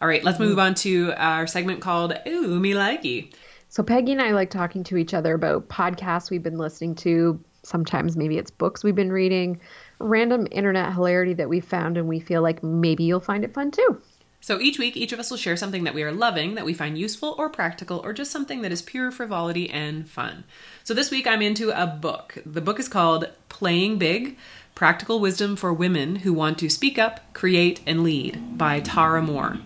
All 0.00 0.06
right, 0.06 0.22
let's 0.22 0.38
move 0.38 0.52
mm-hmm. 0.52 0.60
on 0.60 0.74
to 0.76 1.12
our 1.16 1.46
segment 1.46 1.80
called 1.80 2.14
Ooh, 2.26 2.60
Me 2.60 2.72
Likey. 2.72 3.32
So 3.68 3.82
Peggy 3.82 4.12
and 4.12 4.22
I 4.22 4.30
like 4.30 4.50
talking 4.50 4.84
to 4.84 4.96
each 4.96 5.12
other 5.12 5.34
about 5.34 5.68
podcasts 5.68 6.30
we've 6.30 6.42
been 6.42 6.58
listening 6.58 6.94
to. 6.96 7.42
Sometimes 7.64 8.16
maybe 8.16 8.38
it's 8.38 8.50
books 8.50 8.84
we've 8.84 8.94
been 8.94 9.12
reading, 9.12 9.60
random 9.98 10.46
internet 10.52 10.92
hilarity 10.92 11.34
that 11.34 11.48
we 11.48 11.60
found, 11.60 11.96
and 11.96 12.06
we 12.06 12.20
feel 12.20 12.42
like 12.42 12.62
maybe 12.62 13.04
you'll 13.04 13.18
find 13.18 13.44
it 13.44 13.52
fun 13.52 13.72
too. 13.72 14.00
So 14.40 14.60
each 14.60 14.78
week, 14.78 14.96
each 14.96 15.12
of 15.12 15.18
us 15.18 15.30
will 15.30 15.36
share 15.36 15.56
something 15.56 15.82
that 15.82 15.94
we 15.94 16.04
are 16.04 16.12
loving, 16.12 16.54
that 16.54 16.64
we 16.64 16.72
find 16.72 16.96
useful 16.96 17.34
or 17.36 17.50
practical, 17.50 17.98
or 17.98 18.12
just 18.12 18.30
something 18.30 18.62
that 18.62 18.70
is 18.70 18.80
pure 18.80 19.10
frivolity 19.10 19.68
and 19.68 20.08
fun. 20.08 20.44
So 20.84 20.94
this 20.94 21.10
week, 21.10 21.26
I'm 21.26 21.42
into 21.42 21.70
a 21.70 21.88
book. 21.88 22.38
The 22.46 22.60
book 22.60 22.78
is 22.78 22.88
called 22.88 23.28
Playing 23.48 23.98
Big 23.98 24.38
Practical 24.76 25.18
Wisdom 25.18 25.56
for 25.56 25.72
Women 25.72 26.16
Who 26.16 26.32
Want 26.32 26.56
to 26.60 26.70
Speak 26.70 27.00
Up, 27.00 27.34
Create, 27.34 27.80
and 27.84 28.04
Lead 28.04 28.56
by 28.56 28.78
Tara 28.78 29.20
Mohr. 29.20 29.60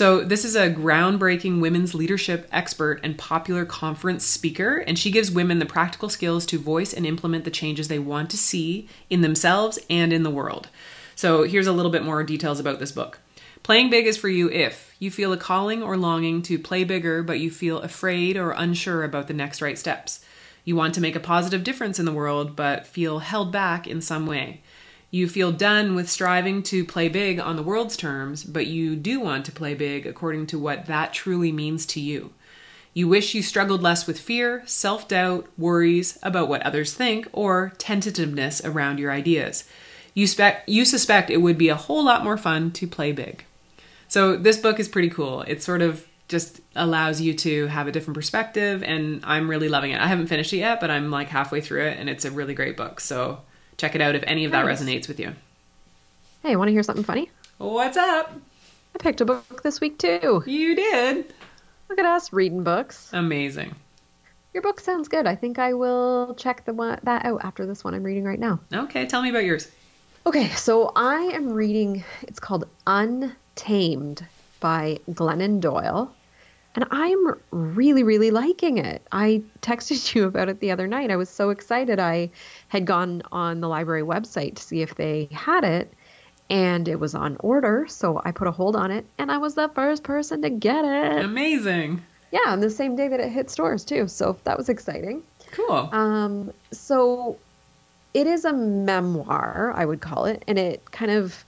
So, 0.00 0.24
this 0.24 0.46
is 0.46 0.56
a 0.56 0.70
groundbreaking 0.70 1.60
women's 1.60 1.94
leadership 1.94 2.48
expert 2.50 3.00
and 3.04 3.18
popular 3.18 3.66
conference 3.66 4.24
speaker, 4.24 4.78
and 4.78 4.98
she 4.98 5.10
gives 5.10 5.30
women 5.30 5.58
the 5.58 5.66
practical 5.66 6.08
skills 6.08 6.46
to 6.46 6.58
voice 6.58 6.94
and 6.94 7.04
implement 7.04 7.44
the 7.44 7.50
changes 7.50 7.88
they 7.88 7.98
want 7.98 8.30
to 8.30 8.38
see 8.38 8.88
in 9.10 9.20
themselves 9.20 9.78
and 9.90 10.10
in 10.10 10.22
the 10.22 10.30
world. 10.30 10.70
So, 11.16 11.42
here's 11.42 11.66
a 11.66 11.72
little 11.72 11.90
bit 11.90 12.02
more 12.02 12.24
details 12.24 12.58
about 12.58 12.78
this 12.78 12.92
book. 12.92 13.18
Playing 13.62 13.90
big 13.90 14.06
is 14.06 14.16
for 14.16 14.30
you 14.30 14.48
if 14.48 14.96
you 14.98 15.10
feel 15.10 15.34
a 15.34 15.36
calling 15.36 15.82
or 15.82 15.98
longing 15.98 16.40
to 16.44 16.58
play 16.58 16.82
bigger, 16.82 17.22
but 17.22 17.38
you 17.40 17.50
feel 17.50 17.80
afraid 17.80 18.38
or 18.38 18.52
unsure 18.52 19.04
about 19.04 19.28
the 19.28 19.34
next 19.34 19.60
right 19.60 19.78
steps. 19.78 20.24
You 20.64 20.76
want 20.76 20.94
to 20.94 21.02
make 21.02 21.14
a 21.14 21.20
positive 21.20 21.62
difference 21.62 21.98
in 21.98 22.06
the 22.06 22.12
world, 22.12 22.56
but 22.56 22.86
feel 22.86 23.18
held 23.18 23.52
back 23.52 23.86
in 23.86 24.00
some 24.00 24.26
way. 24.26 24.62
You 25.10 25.28
feel 25.28 25.50
done 25.50 25.94
with 25.96 26.08
striving 26.08 26.62
to 26.64 26.84
play 26.84 27.08
big 27.08 27.40
on 27.40 27.56
the 27.56 27.64
world's 27.64 27.96
terms, 27.96 28.44
but 28.44 28.66
you 28.68 28.94
do 28.94 29.18
want 29.18 29.44
to 29.46 29.52
play 29.52 29.74
big 29.74 30.06
according 30.06 30.46
to 30.48 30.58
what 30.58 30.86
that 30.86 31.12
truly 31.12 31.50
means 31.50 31.84
to 31.86 32.00
you. 32.00 32.32
You 32.94 33.08
wish 33.08 33.34
you 33.34 33.42
struggled 33.42 33.82
less 33.82 34.06
with 34.06 34.20
fear, 34.20 34.62
self 34.66 35.08
doubt, 35.08 35.48
worries 35.58 36.18
about 36.22 36.48
what 36.48 36.62
others 36.62 36.92
think, 36.92 37.28
or 37.32 37.72
tentativeness 37.78 38.64
around 38.64 38.98
your 38.98 39.10
ideas. 39.10 39.64
You, 40.14 40.26
spe- 40.26 40.62
you 40.66 40.84
suspect 40.84 41.30
it 41.30 41.38
would 41.38 41.58
be 41.58 41.68
a 41.68 41.76
whole 41.76 42.04
lot 42.04 42.24
more 42.24 42.36
fun 42.36 42.70
to 42.72 42.86
play 42.86 43.12
big. 43.12 43.44
So 44.08 44.36
this 44.36 44.58
book 44.58 44.80
is 44.80 44.88
pretty 44.88 45.10
cool. 45.10 45.42
It 45.42 45.62
sort 45.62 45.82
of 45.82 46.06
just 46.26 46.60
allows 46.74 47.20
you 47.20 47.34
to 47.34 47.66
have 47.66 47.88
a 47.88 47.92
different 47.92 48.16
perspective 48.16 48.82
and 48.84 49.20
I'm 49.24 49.50
really 49.50 49.68
loving 49.68 49.90
it. 49.90 50.00
I 50.00 50.06
haven't 50.06 50.28
finished 50.28 50.52
it 50.52 50.58
yet, 50.58 50.80
but 50.80 50.90
I'm 50.90 51.10
like 51.10 51.28
halfway 51.28 51.60
through 51.60 51.82
it 51.82 51.98
and 51.98 52.08
it's 52.08 52.24
a 52.24 52.30
really 52.30 52.54
great 52.54 52.76
book. 52.76 53.00
So 53.00 53.40
check 53.80 53.94
it 53.94 54.00
out 54.02 54.14
if 54.14 54.22
any 54.26 54.44
of 54.44 54.52
that 54.52 54.64
nice. 54.64 54.80
resonates 54.80 55.08
with 55.08 55.18
you. 55.18 55.32
Hey, 56.42 56.54
want 56.56 56.68
to 56.68 56.72
hear 56.72 56.82
something 56.82 57.04
funny? 57.04 57.30
What's 57.58 57.96
up? 57.96 58.32
I 58.94 58.98
picked 58.98 59.20
a 59.20 59.24
book 59.24 59.62
this 59.62 59.80
week 59.80 59.98
too. 59.98 60.42
You 60.46 60.76
did. 60.76 61.32
Look 61.88 61.98
at 61.98 62.04
us 62.04 62.32
reading 62.32 62.62
books. 62.62 63.10
Amazing. 63.12 63.74
Your 64.52 64.62
book 64.62 64.80
sounds 64.80 65.08
good. 65.08 65.26
I 65.26 65.34
think 65.34 65.58
I 65.58 65.72
will 65.74 66.34
check 66.34 66.64
the 66.64 66.74
one 66.74 66.98
that 67.02 67.24
out 67.24 67.40
after 67.44 67.66
this 67.66 67.82
one 67.84 67.94
I'm 67.94 68.02
reading 68.02 68.24
right 68.24 68.38
now. 68.38 68.60
Okay, 68.72 69.06
tell 69.06 69.22
me 69.22 69.30
about 69.30 69.44
yours. 69.44 69.70
Okay, 70.26 70.48
so 70.50 70.92
I 70.96 71.30
am 71.32 71.50
reading 71.52 72.04
it's 72.22 72.40
called 72.40 72.66
Untamed 72.86 74.26
by 74.60 74.98
Glennon 75.10 75.60
Doyle. 75.60 76.12
And 76.80 76.88
I'm 76.90 77.34
really, 77.50 78.04
really 78.04 78.30
liking 78.30 78.78
it. 78.78 79.02
I 79.12 79.42
texted 79.60 80.14
you 80.14 80.24
about 80.24 80.48
it 80.48 80.60
the 80.60 80.70
other 80.70 80.86
night. 80.86 81.10
I 81.10 81.16
was 81.16 81.28
so 81.28 81.50
excited. 81.50 82.00
I 82.00 82.30
had 82.68 82.86
gone 82.86 83.20
on 83.30 83.60
the 83.60 83.68
library 83.68 84.02
website 84.02 84.56
to 84.56 84.62
see 84.62 84.80
if 84.80 84.94
they 84.94 85.28
had 85.30 85.62
it, 85.62 85.92
and 86.48 86.88
it 86.88 86.98
was 86.98 87.14
on 87.14 87.36
order. 87.40 87.84
So 87.86 88.22
I 88.24 88.30
put 88.30 88.48
a 88.48 88.50
hold 88.50 88.76
on 88.76 88.90
it, 88.90 89.04
and 89.18 89.30
I 89.30 89.36
was 89.36 89.56
the 89.56 89.68
first 89.74 90.04
person 90.04 90.40
to 90.40 90.48
get 90.48 90.86
it. 90.86 91.22
Amazing. 91.22 92.00
Yeah, 92.32 92.46
on 92.46 92.60
the 92.60 92.70
same 92.70 92.96
day 92.96 93.08
that 93.08 93.20
it 93.20 93.28
hit 93.28 93.50
stores, 93.50 93.84
too. 93.84 94.08
So 94.08 94.38
that 94.44 94.56
was 94.56 94.70
exciting. 94.70 95.22
Cool. 95.50 95.90
Um, 95.92 96.50
so 96.72 97.36
it 98.14 98.26
is 98.26 98.46
a 98.46 98.54
memoir, 98.54 99.74
I 99.76 99.84
would 99.84 100.00
call 100.00 100.24
it, 100.24 100.44
and 100.48 100.58
it 100.58 100.90
kind 100.92 101.10
of, 101.10 101.44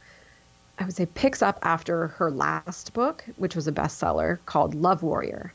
I 0.82 0.84
would 0.84 0.96
say, 0.96 1.06
picks 1.06 1.42
up 1.42 1.60
after 1.62 2.08
her 2.08 2.28
last 2.28 2.92
book, 2.92 3.24
which 3.36 3.54
was 3.54 3.68
a 3.68 3.72
bestseller 3.72 4.38
called 4.46 4.74
Love 4.74 5.04
Warrior. 5.04 5.52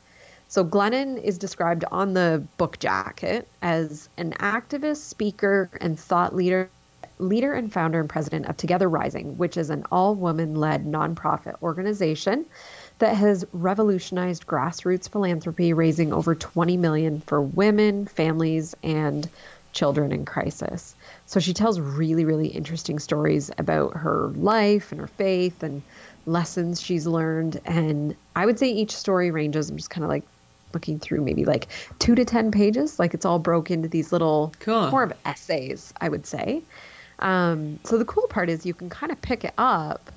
So 0.48 0.64
Glennon 0.64 1.22
is 1.22 1.36
described 1.36 1.84
on 1.92 2.14
the 2.14 2.42
book 2.56 2.78
jacket 2.78 3.46
as 3.60 4.08
an 4.16 4.32
activist, 4.40 5.02
speaker, 5.02 5.68
and 5.82 6.00
thought 6.00 6.34
leader, 6.34 6.70
leader 7.18 7.52
and 7.52 7.70
founder 7.70 8.00
and 8.00 8.08
president 8.08 8.46
of 8.46 8.56
Together 8.56 8.88
Rising, 8.88 9.36
which 9.36 9.58
is 9.58 9.68
an 9.68 9.84
all-woman-led 9.92 10.86
nonprofit 10.86 11.60
organization 11.60 12.46
that 12.98 13.14
has 13.14 13.44
revolutionized 13.52 14.46
grassroots 14.46 15.10
philanthropy, 15.10 15.74
raising 15.74 16.14
over 16.14 16.34
20 16.34 16.78
million 16.78 17.20
for 17.20 17.42
women, 17.42 18.06
families, 18.06 18.74
and 18.82 19.28
children 19.74 20.10
in 20.10 20.24
crisis. 20.24 20.94
So 21.28 21.40
she 21.40 21.52
tells 21.54 21.78
really, 21.78 22.24
really 22.24 22.48
interesting 22.48 22.98
stories 22.98 23.50
about 23.58 23.96
her 23.96 24.32
life 24.34 24.90
and 24.92 25.00
her 25.00 25.06
faith 25.06 25.62
and 25.62 25.84
lessons 26.26 26.80
she's 26.80 27.06
learned. 27.06 27.60
And 27.66 28.16
I 28.34 28.46
would 28.46 28.58
say 28.58 28.68
each 28.70 28.96
story 28.96 29.30
ranges, 29.30 29.70
I'm 29.70 29.76
just 29.76 29.90
kind 29.90 30.04
of 30.04 30.10
like 30.10 30.26
looking 30.74 30.98
through 30.98 31.22
maybe 31.24 31.44
like 31.44 31.70
two 31.98 32.14
to 32.14 32.24
10 32.24 32.50
pages. 32.50 32.98
Like 32.98 33.14
it's 33.14 33.26
all 33.26 33.38
broke 33.38 33.70
into 33.70 33.88
these 33.88 34.10
little, 34.12 34.56
Cool. 34.60 34.90
more 34.90 35.02
of 35.04 35.12
essays, 35.26 35.92
I 36.00 36.08
would 36.08 36.26
say. 36.26 36.66
Um, 37.20 37.78
so 37.84 37.98
the 37.98 38.04
cool 38.06 38.26
part 38.28 38.50
is 38.50 38.66
you 38.66 38.74
can 38.74 38.88
kind 38.90 39.12
of 39.12 39.20
pick 39.20 39.44
it 39.44 39.54
up 39.58 40.10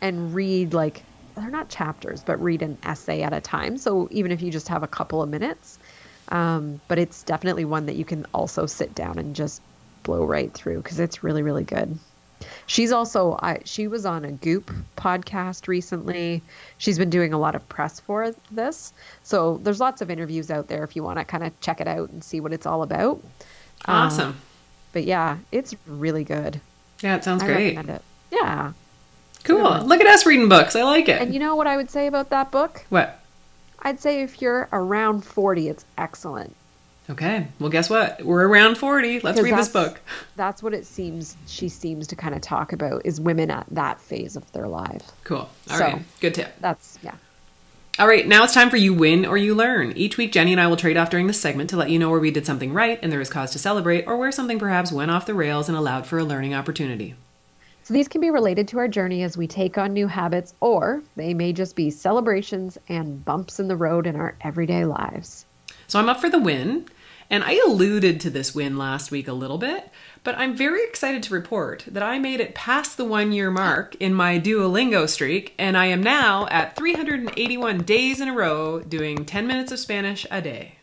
and 0.00 0.34
read 0.34 0.74
like 0.74 1.06
they're 1.36 1.50
not 1.50 1.68
chapters, 1.68 2.24
but 2.24 2.40
read 2.42 2.62
an 2.62 2.78
essay 2.82 3.22
at 3.22 3.32
a 3.34 3.40
time. 3.40 3.76
So 3.76 4.08
even 4.10 4.32
if 4.32 4.40
you 4.40 4.50
just 4.50 4.68
have 4.68 4.82
a 4.82 4.88
couple 4.88 5.22
of 5.22 5.28
minutes, 5.28 5.78
um, 6.28 6.80
but 6.88 6.98
it's 6.98 7.22
definitely 7.24 7.64
one 7.64 7.86
that 7.86 7.96
you 7.96 8.04
can 8.04 8.24
also 8.32 8.66
sit 8.66 8.94
down 8.94 9.18
and 9.18 9.34
just 9.36 9.62
blow 10.06 10.24
right 10.24 10.52
through 10.54 10.76
because 10.78 11.00
it's 11.00 11.22
really 11.24 11.42
really 11.42 11.64
good. 11.64 11.98
She's 12.66 12.92
also 12.92 13.36
I, 13.42 13.60
she 13.64 13.88
was 13.88 14.06
on 14.06 14.24
a 14.24 14.30
Goop 14.32 14.70
podcast 14.96 15.68
recently. 15.68 16.42
She's 16.78 16.98
been 16.98 17.10
doing 17.10 17.32
a 17.32 17.38
lot 17.38 17.54
of 17.54 17.68
press 17.68 17.98
for 18.00 18.34
this, 18.50 18.92
so 19.22 19.58
there's 19.62 19.80
lots 19.80 20.00
of 20.02 20.10
interviews 20.10 20.50
out 20.50 20.68
there 20.68 20.84
if 20.84 20.94
you 20.96 21.02
want 21.02 21.18
to 21.18 21.24
kind 21.24 21.44
of 21.44 21.58
check 21.60 21.80
it 21.80 21.88
out 21.88 22.10
and 22.10 22.22
see 22.22 22.40
what 22.40 22.52
it's 22.52 22.66
all 22.66 22.82
about. 22.82 23.20
awesome. 23.86 24.28
Um, 24.28 24.36
but 24.92 25.04
yeah, 25.04 25.38
it's 25.50 25.74
really 25.86 26.24
good. 26.24 26.60
yeah, 27.02 27.16
it 27.16 27.24
sounds 27.24 27.42
I 27.42 27.46
great. 27.46 27.76
recommend 27.76 27.90
it. 27.90 28.02
Yeah, 28.30 28.72
Cool. 29.44 29.80
Look 29.84 30.00
at 30.00 30.06
us 30.06 30.26
reading 30.26 30.48
books. 30.48 30.74
I 30.76 30.82
like 30.82 31.08
it. 31.08 31.20
and 31.22 31.32
you 31.32 31.38
know 31.40 31.54
what 31.56 31.66
I 31.66 31.76
would 31.76 31.90
say 31.90 32.06
about 32.06 32.30
that 32.30 32.50
book? 32.50 32.84
what? 32.90 33.20
I'd 33.80 34.00
say 34.00 34.22
if 34.22 34.42
you're 34.42 34.68
around 34.72 35.24
40, 35.24 35.68
it's 35.68 35.84
excellent. 35.96 36.54
Okay. 37.08 37.46
Well, 37.60 37.70
guess 37.70 37.88
what? 37.88 38.22
We're 38.24 38.46
around 38.48 38.78
40. 38.78 39.20
Let's 39.20 39.40
read 39.40 39.56
this 39.56 39.68
book. 39.68 40.00
That's 40.36 40.62
what 40.62 40.74
it 40.74 40.84
seems 40.86 41.36
she 41.46 41.68
seems 41.68 42.08
to 42.08 42.16
kind 42.16 42.34
of 42.34 42.40
talk 42.40 42.72
about 42.72 43.02
is 43.04 43.20
women 43.20 43.50
at 43.50 43.66
that 43.70 44.00
phase 44.00 44.34
of 44.36 44.50
their 44.52 44.66
lives. 44.66 45.12
Cool. 45.24 45.48
All 45.70 45.78
right. 45.78 45.98
So- 45.98 46.04
Good 46.20 46.34
tip. 46.34 46.54
That's 46.60 46.98
yeah. 47.02 47.14
All 47.98 48.06
right, 48.06 48.28
now 48.28 48.44
it's 48.44 48.52
time 48.52 48.68
for 48.68 48.76
You 48.76 48.92
Win 48.92 49.24
or 49.24 49.38
You 49.38 49.54
Learn. 49.54 49.92
Each 49.96 50.18
week, 50.18 50.30
Jenny 50.30 50.52
and 50.52 50.60
I 50.60 50.66
will 50.66 50.76
trade 50.76 50.98
off 50.98 51.08
during 51.08 51.28
this 51.28 51.40
segment 51.40 51.70
to 51.70 51.78
let 51.78 51.88
you 51.88 51.98
know 51.98 52.10
where 52.10 52.20
we 52.20 52.30
did 52.30 52.44
something 52.44 52.74
right 52.74 52.98
and 53.02 53.10
there 53.10 53.22
is 53.22 53.30
cause 53.30 53.52
to 53.52 53.58
celebrate, 53.58 54.04
or 54.06 54.18
where 54.18 54.30
something 54.30 54.58
perhaps 54.58 54.92
went 54.92 55.10
off 55.10 55.24
the 55.24 55.32
rails 55.32 55.66
and 55.70 55.78
allowed 55.78 56.06
for 56.06 56.18
a 56.18 56.24
learning 56.24 56.52
opportunity. 56.52 57.14
So 57.84 57.94
these 57.94 58.06
can 58.08 58.20
be 58.20 58.28
related 58.30 58.68
to 58.68 58.78
our 58.80 58.88
journey 58.88 59.22
as 59.22 59.38
we 59.38 59.46
take 59.46 59.78
on 59.78 59.94
new 59.94 60.08
habits, 60.08 60.52
or 60.60 61.00
they 61.16 61.32
may 61.32 61.54
just 61.54 61.74
be 61.74 61.88
celebrations 61.88 62.76
and 62.86 63.24
bumps 63.24 63.60
in 63.60 63.68
the 63.68 63.76
road 63.76 64.06
in 64.06 64.14
our 64.16 64.34
everyday 64.42 64.84
lives. 64.84 65.46
So 65.86 65.98
I'm 65.98 66.10
up 66.10 66.20
for 66.20 66.28
the 66.28 66.38
win, 66.38 66.86
and 67.30 67.44
I 67.44 67.60
alluded 67.66 68.20
to 68.20 68.30
this 68.30 68.54
win 68.54 68.76
last 68.76 69.10
week 69.10 69.28
a 69.28 69.32
little 69.32 69.58
bit, 69.58 69.90
but 70.24 70.36
I'm 70.36 70.56
very 70.56 70.84
excited 70.84 71.22
to 71.24 71.34
report 71.34 71.84
that 71.88 72.02
I 72.02 72.18
made 72.18 72.40
it 72.40 72.54
past 72.54 72.96
the 72.96 73.04
one 73.04 73.32
year 73.32 73.50
mark 73.50 73.94
in 73.96 74.14
my 74.14 74.38
Duolingo 74.38 75.08
streak, 75.08 75.54
and 75.58 75.76
I 75.76 75.86
am 75.86 76.02
now 76.02 76.46
at 76.48 76.76
381 76.76 77.78
days 77.78 78.20
in 78.20 78.28
a 78.28 78.34
row 78.34 78.80
doing 78.80 79.24
10 79.24 79.46
minutes 79.46 79.72
of 79.72 79.78
Spanish 79.78 80.26
a 80.30 80.40
day. 80.42 80.76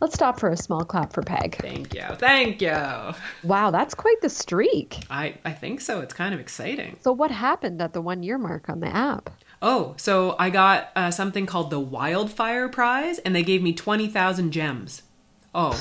Let's 0.00 0.14
stop 0.14 0.40
for 0.40 0.48
a 0.48 0.56
small 0.56 0.84
clap 0.84 1.12
for 1.12 1.22
Peg. 1.22 1.56
Thank 1.56 1.94
you. 1.94 2.04
Thank 2.16 2.60
you. 2.60 2.76
Wow, 3.44 3.70
that's 3.70 3.94
quite 3.94 4.20
the 4.20 4.28
streak. 4.28 4.98
I, 5.08 5.34
I 5.44 5.52
think 5.52 5.80
so. 5.80 6.00
It's 6.00 6.12
kind 6.14 6.34
of 6.34 6.40
exciting. 6.40 6.98
So 7.02 7.12
what 7.12 7.30
happened 7.30 7.80
at 7.80 7.92
the 7.92 8.00
one 8.00 8.22
year 8.22 8.38
mark 8.38 8.68
on 8.68 8.80
the 8.80 8.88
app? 8.88 9.30
Oh, 9.60 9.94
so 9.96 10.34
I 10.40 10.50
got 10.50 10.90
uh, 10.96 11.12
something 11.12 11.46
called 11.46 11.70
the 11.70 11.78
Wildfire 11.78 12.68
Prize, 12.68 13.20
and 13.20 13.34
they 13.34 13.44
gave 13.44 13.62
me 13.62 13.72
20,000 13.72 14.50
gems. 14.50 15.02
Oh, 15.54 15.72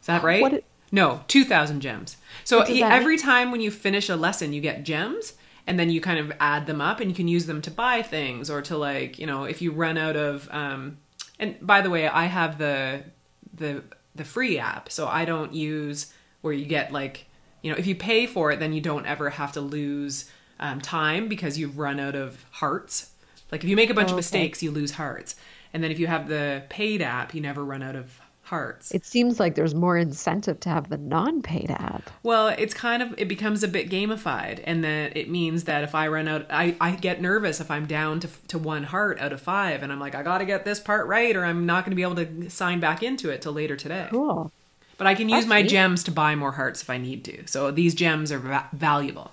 is 0.00 0.06
that 0.06 0.22
right? 0.22 0.42
What 0.42 0.54
it- 0.54 0.64
no, 0.92 1.22
2,000 1.28 1.80
gems. 1.80 2.16
So 2.42 2.66
e- 2.68 2.80
that 2.80 2.92
every 2.92 3.16
time 3.16 3.52
when 3.52 3.60
you 3.60 3.70
finish 3.70 4.08
a 4.08 4.16
lesson, 4.16 4.52
you 4.52 4.60
get 4.60 4.82
gems, 4.82 5.34
and 5.66 5.78
then 5.78 5.88
you 5.90 6.00
kind 6.00 6.18
of 6.18 6.32
add 6.40 6.66
them 6.66 6.80
up, 6.80 6.98
and 6.98 7.08
you 7.08 7.14
can 7.14 7.28
use 7.28 7.46
them 7.46 7.62
to 7.62 7.70
buy 7.70 8.02
things 8.02 8.50
or 8.50 8.60
to 8.62 8.76
like, 8.76 9.18
you 9.18 9.26
know, 9.26 9.44
if 9.44 9.62
you 9.62 9.70
run 9.70 9.96
out 9.96 10.16
of. 10.16 10.48
Um, 10.50 10.98
and 11.38 11.56
by 11.64 11.80
the 11.80 11.90
way, 11.90 12.08
I 12.08 12.24
have 12.24 12.58
the 12.58 13.04
the 13.54 13.84
the 14.16 14.24
free 14.24 14.58
app, 14.58 14.90
so 14.90 15.06
I 15.06 15.24
don't 15.24 15.54
use 15.54 16.12
where 16.40 16.52
you 16.52 16.64
get 16.64 16.90
like, 16.92 17.26
you 17.62 17.70
know, 17.70 17.78
if 17.78 17.86
you 17.86 17.94
pay 17.94 18.26
for 18.26 18.50
it, 18.50 18.58
then 18.58 18.72
you 18.72 18.80
don't 18.80 19.06
ever 19.06 19.30
have 19.30 19.52
to 19.52 19.60
lose 19.60 20.28
um, 20.58 20.80
time 20.80 21.28
because 21.28 21.56
you've 21.56 21.78
run 21.78 22.00
out 22.00 22.16
of 22.16 22.44
hearts. 22.50 23.12
Like 23.52 23.62
if 23.62 23.70
you 23.70 23.76
make 23.76 23.90
a 23.90 23.94
bunch 23.94 24.08
of 24.10 24.14
Okay. 24.14 24.18
mistakes, 24.18 24.60
you 24.62 24.72
lose 24.72 24.92
hearts, 24.92 25.36
and 25.72 25.84
then 25.84 25.92
if 25.92 26.00
you 26.00 26.08
have 26.08 26.26
the 26.28 26.64
paid 26.68 27.00
app, 27.00 27.32
you 27.32 27.40
never 27.40 27.64
run 27.64 27.82
out 27.82 27.94
of 27.94 28.20
hearts. 28.50 28.92
It 28.92 29.06
seems 29.06 29.38
like 29.38 29.54
there's 29.54 29.74
more 29.74 29.96
incentive 29.96 30.58
to 30.60 30.68
have 30.68 30.88
the 30.88 30.96
non-paid 30.96 31.70
app. 31.70 32.10
Well, 32.24 32.48
it's 32.48 32.74
kind 32.74 33.02
of 33.02 33.14
it 33.16 33.28
becomes 33.28 33.62
a 33.62 33.68
bit 33.68 33.88
gamified, 33.88 34.60
and 34.64 34.82
that 34.84 35.16
it 35.16 35.30
means 35.30 35.64
that 35.64 35.84
if 35.84 35.94
I 35.94 36.08
run 36.08 36.26
out, 36.28 36.46
I, 36.50 36.76
I 36.80 36.96
get 36.96 37.20
nervous 37.20 37.60
if 37.60 37.70
I'm 37.70 37.86
down 37.86 38.20
to 38.20 38.28
to 38.48 38.58
one 38.58 38.82
heart 38.84 39.20
out 39.20 39.32
of 39.32 39.40
five, 39.40 39.82
and 39.82 39.92
I'm 39.92 40.00
like, 40.00 40.14
I 40.14 40.22
got 40.22 40.38
to 40.38 40.44
get 40.44 40.64
this 40.64 40.80
part 40.80 41.06
right, 41.06 41.34
or 41.34 41.44
I'm 41.44 41.64
not 41.64 41.84
going 41.84 41.92
to 41.92 41.96
be 41.96 42.02
able 42.02 42.16
to 42.16 42.50
sign 42.50 42.80
back 42.80 43.02
into 43.02 43.30
it 43.30 43.40
till 43.42 43.52
later 43.52 43.76
today. 43.76 44.08
Cool. 44.10 44.50
But 44.98 45.06
I 45.06 45.14
can 45.14 45.28
use 45.28 45.44
That's 45.44 45.48
my 45.48 45.62
neat. 45.62 45.70
gems 45.70 46.02
to 46.04 46.10
buy 46.10 46.34
more 46.34 46.52
hearts 46.52 46.82
if 46.82 46.90
I 46.90 46.98
need 46.98 47.24
to. 47.24 47.46
So 47.46 47.70
these 47.70 47.94
gems 47.94 48.30
are 48.32 48.38
va- 48.38 48.68
valuable. 48.72 49.30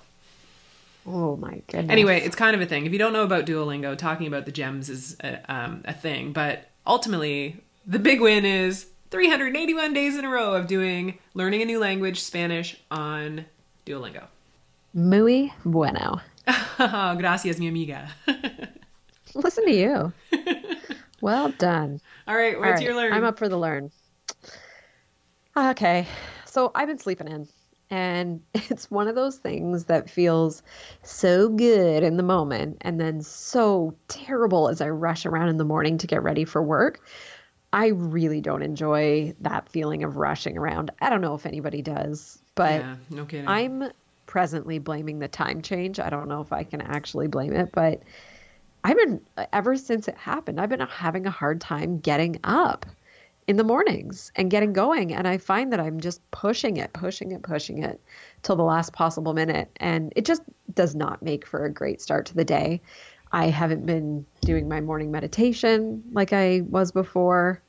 Oh 1.06 1.36
my 1.36 1.62
goodness. 1.66 1.90
Anyway, 1.90 2.20
it's 2.20 2.36
kind 2.36 2.54
of 2.54 2.62
a 2.62 2.66
thing. 2.66 2.86
If 2.86 2.92
you 2.92 2.98
don't 2.98 3.12
know 3.12 3.22
about 3.22 3.46
Duolingo, 3.46 3.96
talking 3.96 4.26
about 4.26 4.46
the 4.46 4.52
gems 4.52 4.88
is 4.88 5.16
a, 5.20 5.40
um, 5.52 5.82
a 5.84 5.92
thing. 5.92 6.32
But 6.32 6.70
ultimately, 6.86 7.56
the 7.86 7.98
big 7.98 8.20
win 8.20 8.44
is 8.44 8.86
381 9.10 9.94
days 9.94 10.16
in 10.16 10.24
a 10.24 10.28
row 10.28 10.54
of 10.54 10.66
doing 10.66 11.18
learning 11.34 11.62
a 11.62 11.64
new 11.64 11.78
language, 11.78 12.20
Spanish, 12.20 12.76
on 12.90 13.46
Duolingo. 13.86 14.24
muy 14.94 15.52
bueno. 15.64 16.20
Gracias, 16.78 17.58
mi 17.58 17.68
amiga. 17.68 18.08
Listen 19.34 19.64
to 19.66 19.72
you. 19.72 20.12
well 21.20 21.50
done. 21.58 22.00
All 22.26 22.36
right, 22.36 22.54
All 22.54 22.60
what's 22.60 22.72
right, 22.74 22.82
your 22.82 22.94
learn? 22.94 23.12
I'm 23.12 23.24
up 23.24 23.38
for 23.38 23.48
the 23.48 23.58
learn. 23.58 23.90
Okay, 25.56 26.06
so 26.44 26.70
I've 26.74 26.86
been 26.88 26.98
sleeping 26.98 27.28
in, 27.28 27.48
and 27.90 28.40
it's 28.54 28.90
one 28.90 29.08
of 29.08 29.14
those 29.16 29.36
things 29.36 29.84
that 29.84 30.08
feels 30.08 30.62
so 31.02 31.48
good 31.48 32.02
in 32.02 32.16
the 32.16 32.22
moment 32.22 32.78
and 32.82 33.00
then 33.00 33.20
so 33.22 33.94
terrible 34.08 34.68
as 34.68 34.80
I 34.80 34.88
rush 34.88 35.26
around 35.26 35.48
in 35.48 35.56
the 35.56 35.64
morning 35.64 35.98
to 35.98 36.06
get 36.06 36.22
ready 36.22 36.44
for 36.44 36.62
work. 36.62 37.00
I 37.72 37.88
really 37.88 38.40
don't 38.40 38.62
enjoy 38.62 39.34
that 39.40 39.68
feeling 39.68 40.04
of 40.04 40.16
rushing 40.16 40.56
around. 40.56 40.90
I 41.00 41.10
don't 41.10 41.20
know 41.20 41.34
if 41.34 41.44
anybody 41.44 41.82
does, 41.82 42.38
but 42.54 42.80
yeah, 42.80 42.96
no 43.10 43.24
kidding. 43.24 43.48
I'm 43.48 43.90
presently 44.26 44.78
blaming 44.78 45.18
the 45.18 45.28
time 45.28 45.62
change. 45.62 45.98
I 45.98 46.10
don't 46.10 46.28
know 46.28 46.40
if 46.40 46.52
I 46.52 46.64
can 46.64 46.80
actually 46.80 47.28
blame 47.28 47.52
it, 47.52 47.70
but 47.72 48.02
I've 48.84 48.96
been 48.96 49.20
ever 49.52 49.76
since 49.76 50.08
it 50.08 50.16
happened, 50.16 50.60
I've 50.60 50.68
been 50.70 50.80
having 50.80 51.26
a 51.26 51.30
hard 51.30 51.60
time 51.60 51.98
getting 51.98 52.38
up 52.44 52.86
in 53.48 53.56
the 53.56 53.64
mornings 53.64 54.30
and 54.36 54.50
getting 54.50 54.74
going 54.74 55.12
and 55.12 55.26
I 55.26 55.38
find 55.38 55.72
that 55.72 55.80
I'm 55.80 56.00
just 56.00 56.20
pushing 56.30 56.76
it, 56.76 56.92
pushing 56.92 57.32
it, 57.32 57.42
pushing 57.42 57.82
it 57.82 58.00
till 58.42 58.56
the 58.56 58.62
last 58.62 58.92
possible 58.92 59.32
minute 59.32 59.70
and 59.76 60.12
it 60.16 60.26
just 60.26 60.42
does 60.74 60.94
not 60.94 61.22
make 61.22 61.46
for 61.46 61.64
a 61.64 61.70
great 61.72 62.00
start 62.00 62.26
to 62.26 62.34
the 62.34 62.44
day. 62.44 62.80
I 63.32 63.46
haven't 63.48 63.84
been 63.86 64.24
doing 64.42 64.68
my 64.68 64.80
morning 64.80 65.10
meditation 65.10 66.02
like 66.12 66.32
I 66.32 66.62
was 66.68 66.92
before. 66.92 67.60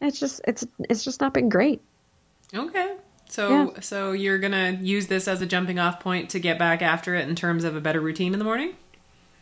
It's 0.00 0.20
just 0.20 0.40
it's 0.46 0.66
it's 0.90 1.04
just 1.04 1.20
not 1.20 1.32
been 1.34 1.48
great. 1.48 1.80
okay. 2.54 2.96
So, 3.28 3.50
Yeah. 3.74 3.80
so 3.80 4.12
you're 4.12 4.38
gonna 4.38 4.78
use 4.80 5.08
this 5.08 5.26
as 5.26 5.42
a 5.42 5.46
jumping 5.46 5.78
off 5.80 5.98
point 6.00 6.30
to 6.30 6.38
get 6.38 6.58
back 6.60 6.80
after 6.80 7.14
it 7.16 7.28
in 7.28 7.34
terms 7.34 7.64
of 7.64 7.74
a 7.74 7.80
better 7.80 8.00
routine 8.00 8.32
in 8.32 8.38
the 8.38 8.44
morning? 8.44 8.74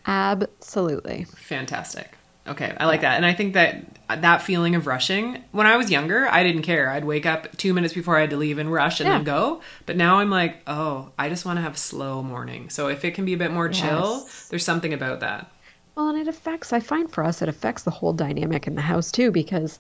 Absolutely. 0.07 1.25
Fantastic. 1.37 2.11
Okay, 2.47 2.75
I 2.79 2.85
like 2.85 3.01
that. 3.01 3.17
And 3.17 3.25
I 3.25 3.33
think 3.33 3.55
that 3.55 3.85
that 4.21 4.43
feeling 4.43 4.75
of 4.75 4.87
rushing, 4.87 5.43
when 5.53 5.67
I 5.67 5.77
was 5.79 5.91
younger, 5.91 6.29
I 6.29 6.43
didn't 6.43 6.63
care. 6.63 6.91
I'd 6.91 7.05
wake 7.07 7.25
up 7.25 7.57
two 7.57 7.73
minutes 7.73 7.95
before 7.95 8.19
I 8.19 8.21
had 8.21 8.31
to 8.31 8.37
leave 8.37 8.59
and 8.59 8.71
rush 8.71 9.01
and 9.01 9.07
Yeah. 9.09 9.15
then 9.17 9.25
go. 9.25 9.63
But 9.87 9.97
now 9.97 10.17
I'm 10.19 10.29
like, 10.31 10.59
oh, 10.67 11.11
I 11.19 11.31
just 11.31 11.47
want 11.47 11.57
to 11.57 11.63
have 11.63 11.79
slow 11.79 12.23
morning. 12.23 12.69
So 12.69 12.89
if 12.89 13.03
it 13.05 13.15
can 13.15 13.25
be 13.25 13.33
a 13.33 13.39
bit 13.39 13.51
more 13.51 13.71
chill, 13.71 14.25
Yes. 14.27 14.49
there's 14.51 14.65
something 14.65 14.93
about 14.93 15.21
that. 15.21 15.51
Well, 15.97 16.09
and 16.09 16.19
it 16.19 16.29
affects, 16.29 16.73
I 16.73 16.81
find 16.81 17.11
for 17.11 17.23
us, 17.25 17.41
it 17.43 17.49
affects 17.49 17.83
the 17.85 17.91
whole 17.91 18.13
dynamic 18.13 18.67
in 18.67 18.75
the 18.75 18.81
house 18.83 19.13
too, 19.13 19.31
because 19.31 19.79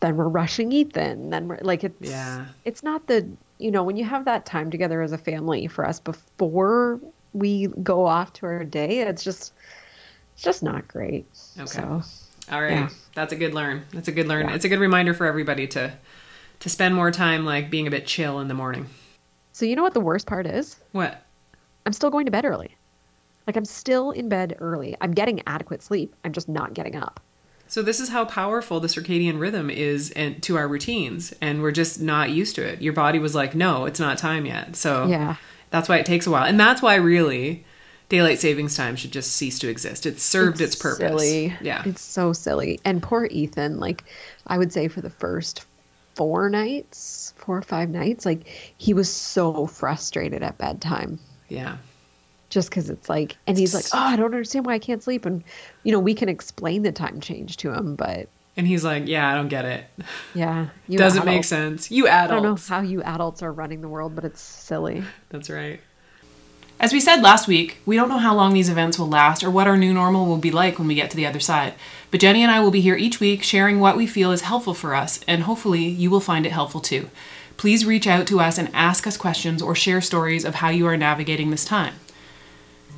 then 0.00 0.16
we're 0.16 0.28
rushing 0.28 0.72
Ethan. 0.72 1.30
Then 1.30 1.46
we're 1.48 1.58
like, 1.62 1.84
it's, 1.84 2.10
Yeah. 2.10 2.46
it's 2.64 2.82
not 2.82 3.06
the, 3.06 3.26
you 3.58 3.70
know, 3.70 3.84
when 3.84 3.96
you 3.96 4.04
have 4.04 4.24
that 4.24 4.46
time 4.46 4.70
together 4.70 5.00
as 5.00 5.12
a 5.12 5.18
family 5.18 5.66
for 5.68 5.86
us 5.86 6.00
before 6.00 7.00
we 7.32 7.68
go 7.82 8.04
off 8.04 8.32
to 8.34 8.46
our 8.46 8.64
day, 8.64 9.00
it's 9.00 9.22
just, 9.22 9.52
it's 10.34 10.42
just 10.42 10.62
not 10.62 10.88
great. 10.88 11.26
Okay. 11.56 11.66
So, 11.66 12.02
All 12.50 12.60
right. 12.62 12.72
Yeah. 12.72 12.88
That's 13.14 13.32
a 13.32 13.36
good 13.36 13.54
learn. 13.54 13.84
That's 13.92 14.08
a 14.08 14.12
good 14.12 14.26
learn. 14.26 14.48
Yeah. 14.48 14.54
It's 14.56 14.64
a 14.64 14.68
good 14.68 14.80
reminder 14.80 15.14
for 15.14 15.26
everybody 15.26 15.66
to 15.68 15.92
to 16.60 16.68
spend 16.70 16.94
more 16.94 17.10
time 17.10 17.44
like 17.44 17.68
being 17.68 17.86
a 17.86 17.90
bit 17.90 18.06
chill 18.06 18.40
in 18.40 18.48
the 18.48 18.54
morning. 18.54 18.86
so 19.52 19.66
you 19.66 19.76
know 19.76 19.82
what 19.82 19.92
the 19.94 20.00
worst 20.00 20.26
part 20.26 20.46
is? 20.46 20.76
What? 20.92 21.22
I'm 21.84 21.92
still 21.92 22.10
going 22.10 22.24
to 22.26 22.30
bed 22.32 22.44
early. 22.44 22.76
Like 23.46 23.56
I'm 23.56 23.64
still 23.64 24.10
in 24.10 24.28
bed 24.28 24.56
early. 24.58 24.96
I'm 25.00 25.12
getting 25.12 25.42
adequate 25.46 25.82
sleep. 25.82 26.14
I'm 26.24 26.32
just 26.32 26.48
not 26.48 26.74
getting 26.74 26.96
up. 26.96 27.20
So 27.66 27.82
this 27.82 27.98
is 27.98 28.10
how 28.10 28.24
powerful 28.24 28.78
the 28.78 28.88
circadian 28.88 29.40
rhythm 29.40 29.70
is 29.70 30.10
and 30.12 30.42
to 30.44 30.56
our 30.56 30.68
routines 30.68 31.34
and 31.40 31.62
we're 31.62 31.72
just 31.72 32.00
not 32.00 32.30
used 32.30 32.54
to 32.56 32.62
it. 32.62 32.82
Your 32.82 32.92
body 32.92 33.18
was 33.18 33.34
like, 33.34 33.54
"No, 33.54 33.86
it's 33.86 34.00
not 34.00 34.18
time 34.18 34.46
yet." 34.46 34.76
So 34.76 35.06
Yeah. 35.06 35.36
That's 35.70 35.88
why 35.88 35.96
it 35.96 36.06
takes 36.06 36.26
a 36.26 36.30
while. 36.30 36.44
And 36.44 36.60
that's 36.60 36.82
why 36.82 36.94
really 36.94 37.64
daylight 38.08 38.38
savings 38.38 38.76
time 38.76 38.94
should 38.96 39.10
just 39.10 39.32
cease 39.32 39.58
to 39.58 39.68
exist. 39.68 40.06
It 40.06 40.20
served 40.20 40.60
its, 40.60 40.76
purpose. 40.76 41.08
Silly. 41.08 41.54
Yeah. 41.60 41.82
It's 41.84 42.02
so 42.02 42.32
silly. 42.32 42.78
And 42.84 43.02
poor 43.02 43.26
Ethan, 43.30 43.80
like 43.80 44.04
I 44.46 44.56
would 44.58 44.72
say 44.72 44.86
for 44.88 45.00
the 45.00 45.10
first 45.10 45.64
four 46.14 46.48
nights, 46.48 47.34
four 47.38 47.56
or 47.56 47.62
five 47.62 47.88
nights, 47.88 48.24
like 48.24 48.46
he 48.78 48.94
was 48.94 49.10
so 49.10 49.66
frustrated 49.66 50.42
at 50.42 50.58
bedtime. 50.58 51.18
yeah. 51.48 51.78
Just 52.54 52.70
because 52.70 52.88
it's 52.88 53.08
like, 53.08 53.36
and 53.48 53.58
he's 53.58 53.74
like, 53.74 53.84
oh, 53.92 53.98
I 53.98 54.14
don't 54.14 54.26
understand 54.26 54.64
why 54.64 54.74
I 54.74 54.78
can't 54.78 55.02
sleep. 55.02 55.26
And, 55.26 55.42
you 55.82 55.90
know, 55.90 55.98
we 55.98 56.14
can 56.14 56.28
explain 56.28 56.82
the 56.82 56.92
time 56.92 57.20
change 57.20 57.56
to 57.58 57.72
him, 57.72 57.96
but 57.96 58.28
And 58.56 58.64
he's 58.68 58.84
like, 58.84 59.08
"Yeah, 59.08 59.28
I 59.28 59.34
don't 59.34 59.48
get 59.48 59.64
it. 59.64 59.84
yeah. 60.36 60.68
You 60.86 60.96
Doesn't 60.96 61.24
make 61.26 61.42
sense. 61.42 61.90
You 61.90 62.06
adults. 62.06 62.30
I 62.30 62.34
don't 62.34 62.42
know 62.44 62.48
adults." 62.50 62.68
how 62.68 62.80
you 62.80 63.02
adults 63.02 63.42
are 63.42 63.52
running 63.52 63.80
the 63.80 63.88
world, 63.88 64.14
but 64.14 64.24
it's 64.24 64.40
silly. 64.40 65.02
That's 65.30 65.50
right. 65.50 65.80
As 66.78 66.92
we 66.92 67.00
said 67.00 67.22
last 67.22 67.48
week, 67.48 67.78
we 67.86 67.96
don't 67.96 68.08
know 68.08 68.18
how 68.18 68.36
long 68.36 68.54
these 68.54 68.68
events 68.68 69.00
will 69.00 69.08
last 69.08 69.42
or 69.42 69.50
what 69.50 69.66
our 69.66 69.76
new 69.76 69.92
normal 69.92 70.26
will 70.26 70.38
be 70.38 70.52
like 70.52 70.78
when 70.78 70.86
we 70.86 70.94
get 70.94 71.10
to 71.10 71.16
the 71.16 71.26
other 71.26 71.40
side. 71.40 71.74
But 72.12 72.20
Jenny 72.20 72.42
and 72.44 72.52
I 72.52 72.60
will 72.60 72.70
be 72.70 72.80
here 72.80 72.96
each 72.96 73.18
week 73.18 73.42
sharing 73.42 73.80
what 73.80 73.96
we 73.96 74.06
feel 74.06 74.30
is 74.30 74.42
helpful 74.42 74.74
for 74.74 74.94
us, 74.94 75.18
and 75.26 75.42
hopefully 75.42 75.82
you 75.84 76.08
will 76.08 76.20
find 76.20 76.46
it 76.46 76.52
helpful 76.52 76.80
too. 76.80 77.10
Please 77.56 77.84
reach 77.84 78.06
out 78.06 78.28
to 78.28 78.38
us 78.38 78.58
and 78.58 78.70
ask 78.72 79.08
us 79.08 79.16
questions 79.16 79.60
or 79.60 79.74
share 79.74 80.00
stories 80.00 80.44
of 80.44 80.56
how 80.56 80.68
you 80.68 80.86
are 80.86 80.96
navigating 80.96 81.50
this 81.50 81.64
time. 81.64 81.94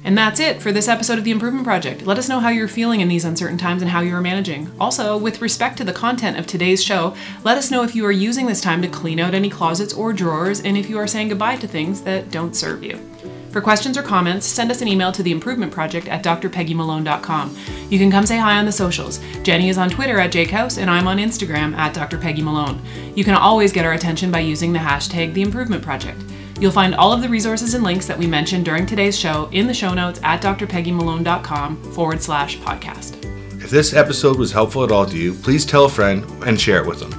And 0.06 0.16
that's 0.16 0.38
it 0.38 0.62
for 0.62 0.70
this 0.70 0.86
episode 0.86 1.18
of 1.18 1.24
The 1.24 1.32
Improvement 1.32 1.64
Project. 1.64 2.06
Let 2.06 2.16
us 2.16 2.28
know 2.28 2.38
how 2.38 2.48
you're 2.48 2.68
feeling 2.68 3.00
in 3.00 3.08
these 3.08 3.24
uncertain 3.24 3.58
times 3.58 3.82
and 3.82 3.90
how 3.90 4.02
you 4.02 4.14
are 4.14 4.20
managing. 4.20 4.70
Also, 4.78 5.18
with 5.18 5.42
respect 5.42 5.76
to 5.78 5.84
the 5.84 5.92
content 5.92 6.38
of 6.38 6.46
today's 6.46 6.80
show, 6.80 7.16
let 7.42 7.58
us 7.58 7.72
know 7.72 7.82
if 7.82 7.96
you 7.96 8.06
are 8.06 8.12
using 8.12 8.46
this 8.46 8.60
time 8.60 8.80
to 8.82 8.88
clean 8.88 9.18
out 9.18 9.34
any 9.34 9.50
closets 9.50 9.92
or 9.92 10.12
drawers 10.12 10.60
and 10.60 10.78
if 10.78 10.88
you 10.88 10.96
are 10.96 11.08
saying 11.08 11.30
goodbye 11.30 11.56
to 11.56 11.66
things 11.66 12.02
that 12.02 12.30
don't 12.30 12.54
serve 12.54 12.84
you. 12.84 13.00
For 13.50 13.60
questions 13.60 13.98
or 13.98 14.02
comments, 14.04 14.46
send 14.46 14.70
us 14.70 14.80
an 14.80 14.86
email 14.86 15.10
to 15.10 15.24
the 15.24 15.32
improvement 15.32 15.72
project 15.72 16.06
at 16.06 16.22
drpeggymalone.com. 16.22 17.56
You 17.90 17.98
can 17.98 18.10
come 18.12 18.26
say 18.26 18.38
hi 18.38 18.58
on 18.58 18.64
the 18.64 18.70
socials. 18.70 19.18
Jenny 19.42 19.70
is 19.70 19.78
on 19.78 19.90
Twitter 19.90 20.20
at 20.20 20.30
jakehouse 20.30 20.78
and 20.80 20.88
I'm 20.88 21.08
on 21.08 21.18
Instagram 21.18 21.74
at 21.76 21.96
drpeggymalone. 21.96 22.78
You 23.16 23.24
can 23.24 23.34
always 23.34 23.72
get 23.72 23.84
our 23.84 23.94
attention 23.94 24.30
by 24.30 24.38
using 24.38 24.72
the 24.72 24.78
hashtag 24.78 25.34
the 25.34 25.42
improvement 25.42 25.82
project. 25.82 26.22
You'll 26.58 26.72
find 26.72 26.94
all 26.94 27.12
of 27.12 27.20
the 27.20 27.28
resources 27.28 27.74
and 27.74 27.84
links 27.84 28.06
that 28.06 28.18
we 28.18 28.26
mentioned 28.26 28.64
during 28.64 28.86
today's 28.86 29.18
show 29.18 29.48
in 29.52 29.66
the 29.66 29.74
show 29.74 29.92
notes 29.92 30.20
at 30.22 30.40
drpeggymalone.com 30.40 31.92
forward 31.92 32.22
slash 32.22 32.58
podcast. 32.58 33.22
If 33.62 33.70
this 33.70 33.92
episode 33.92 34.38
was 34.38 34.52
helpful 34.52 34.84
at 34.84 34.92
all 34.92 35.06
to 35.06 35.18
you, 35.18 35.34
please 35.34 35.66
tell 35.66 35.84
a 35.84 35.88
friend 35.88 36.24
and 36.46 36.60
share 36.60 36.80
it 36.82 36.86
with 36.86 37.00
them. 37.00 37.12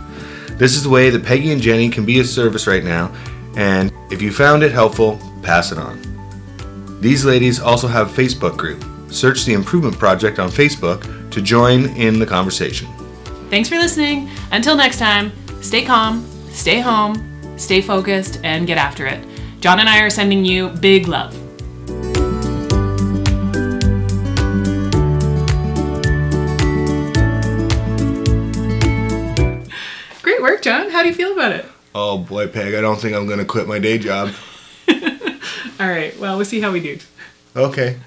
This 0.58 0.76
is 0.76 0.84
the 0.84 0.90
way 0.90 1.10
that 1.12 1.24
Peggy 1.24 1.52
and 1.52 1.62
Jenny 1.62 1.90
can 1.90 2.06
be 2.06 2.20
of 2.20 2.28
service 2.28 2.66
right 2.66 2.84
now, 2.84 3.14
and 3.56 3.92
if 4.10 4.22
you 4.22 4.32
found 4.32 4.64
it 4.64 4.72
helpful, 4.72 5.20
pass 5.44 5.72
it 5.72 5.78
on. 5.78 6.02
These 7.00 7.26
ladies 7.26 7.60
also 7.60 7.88
have 7.88 8.18
a 8.18 8.22
Facebook 8.22 8.58
group. 8.58 8.84
Search 9.12 9.46
the 9.46 9.54
Improvement 9.54 10.00
Project 10.00 10.40
on 10.40 10.50
Facebook 10.50 11.30
to 11.32 11.42
join 11.42 11.86
in 11.96 12.18
the 12.18 12.26
conversation. 12.26 12.88
Thanks 13.50 13.70
for 13.70 13.76
listening. 13.76 14.30
Until 14.52 14.76
next 14.76 14.98
time, 14.98 15.32
stay 15.62 15.86
calm, 15.86 16.26
stay 16.50 16.80
home, 16.80 17.58
stay 17.58 17.82
focused, 17.82 18.40
and 18.44 18.66
get 18.66 18.78
after 18.78 19.06
it. 19.06 19.24
John 19.60 19.80
and 19.80 19.90
I 19.90 20.02
are 20.02 20.10
sending 20.10 20.46
you 20.46 20.70
big 20.70 21.08
love. 21.08 21.34
Great 30.22 30.42
work, 30.42 30.62
John. 30.62 30.92
How 30.92 31.02
do 31.02 31.10
you 31.10 31.16
feel 31.16 31.34
about 31.34 31.54
it? 31.54 31.66
Oh 31.96 32.20
boy, 32.20 32.48
Peg, 32.48 32.76
I 32.76 32.82
don't 32.82 33.00
think 33.00 33.16
I'm 33.16 33.26
going 33.26 33.40
to 33.40 33.46
quit 33.46 33.68
my 33.68 33.80
day 33.80 33.98
job. 33.98 34.32
All 34.90 35.88
right, 35.88 36.18
well, 36.20 36.38
we'll 36.38 36.46
see 36.46 36.62
how 36.62 36.72
we 36.72 36.80
do. 36.80 37.00
Okay. 37.56 37.98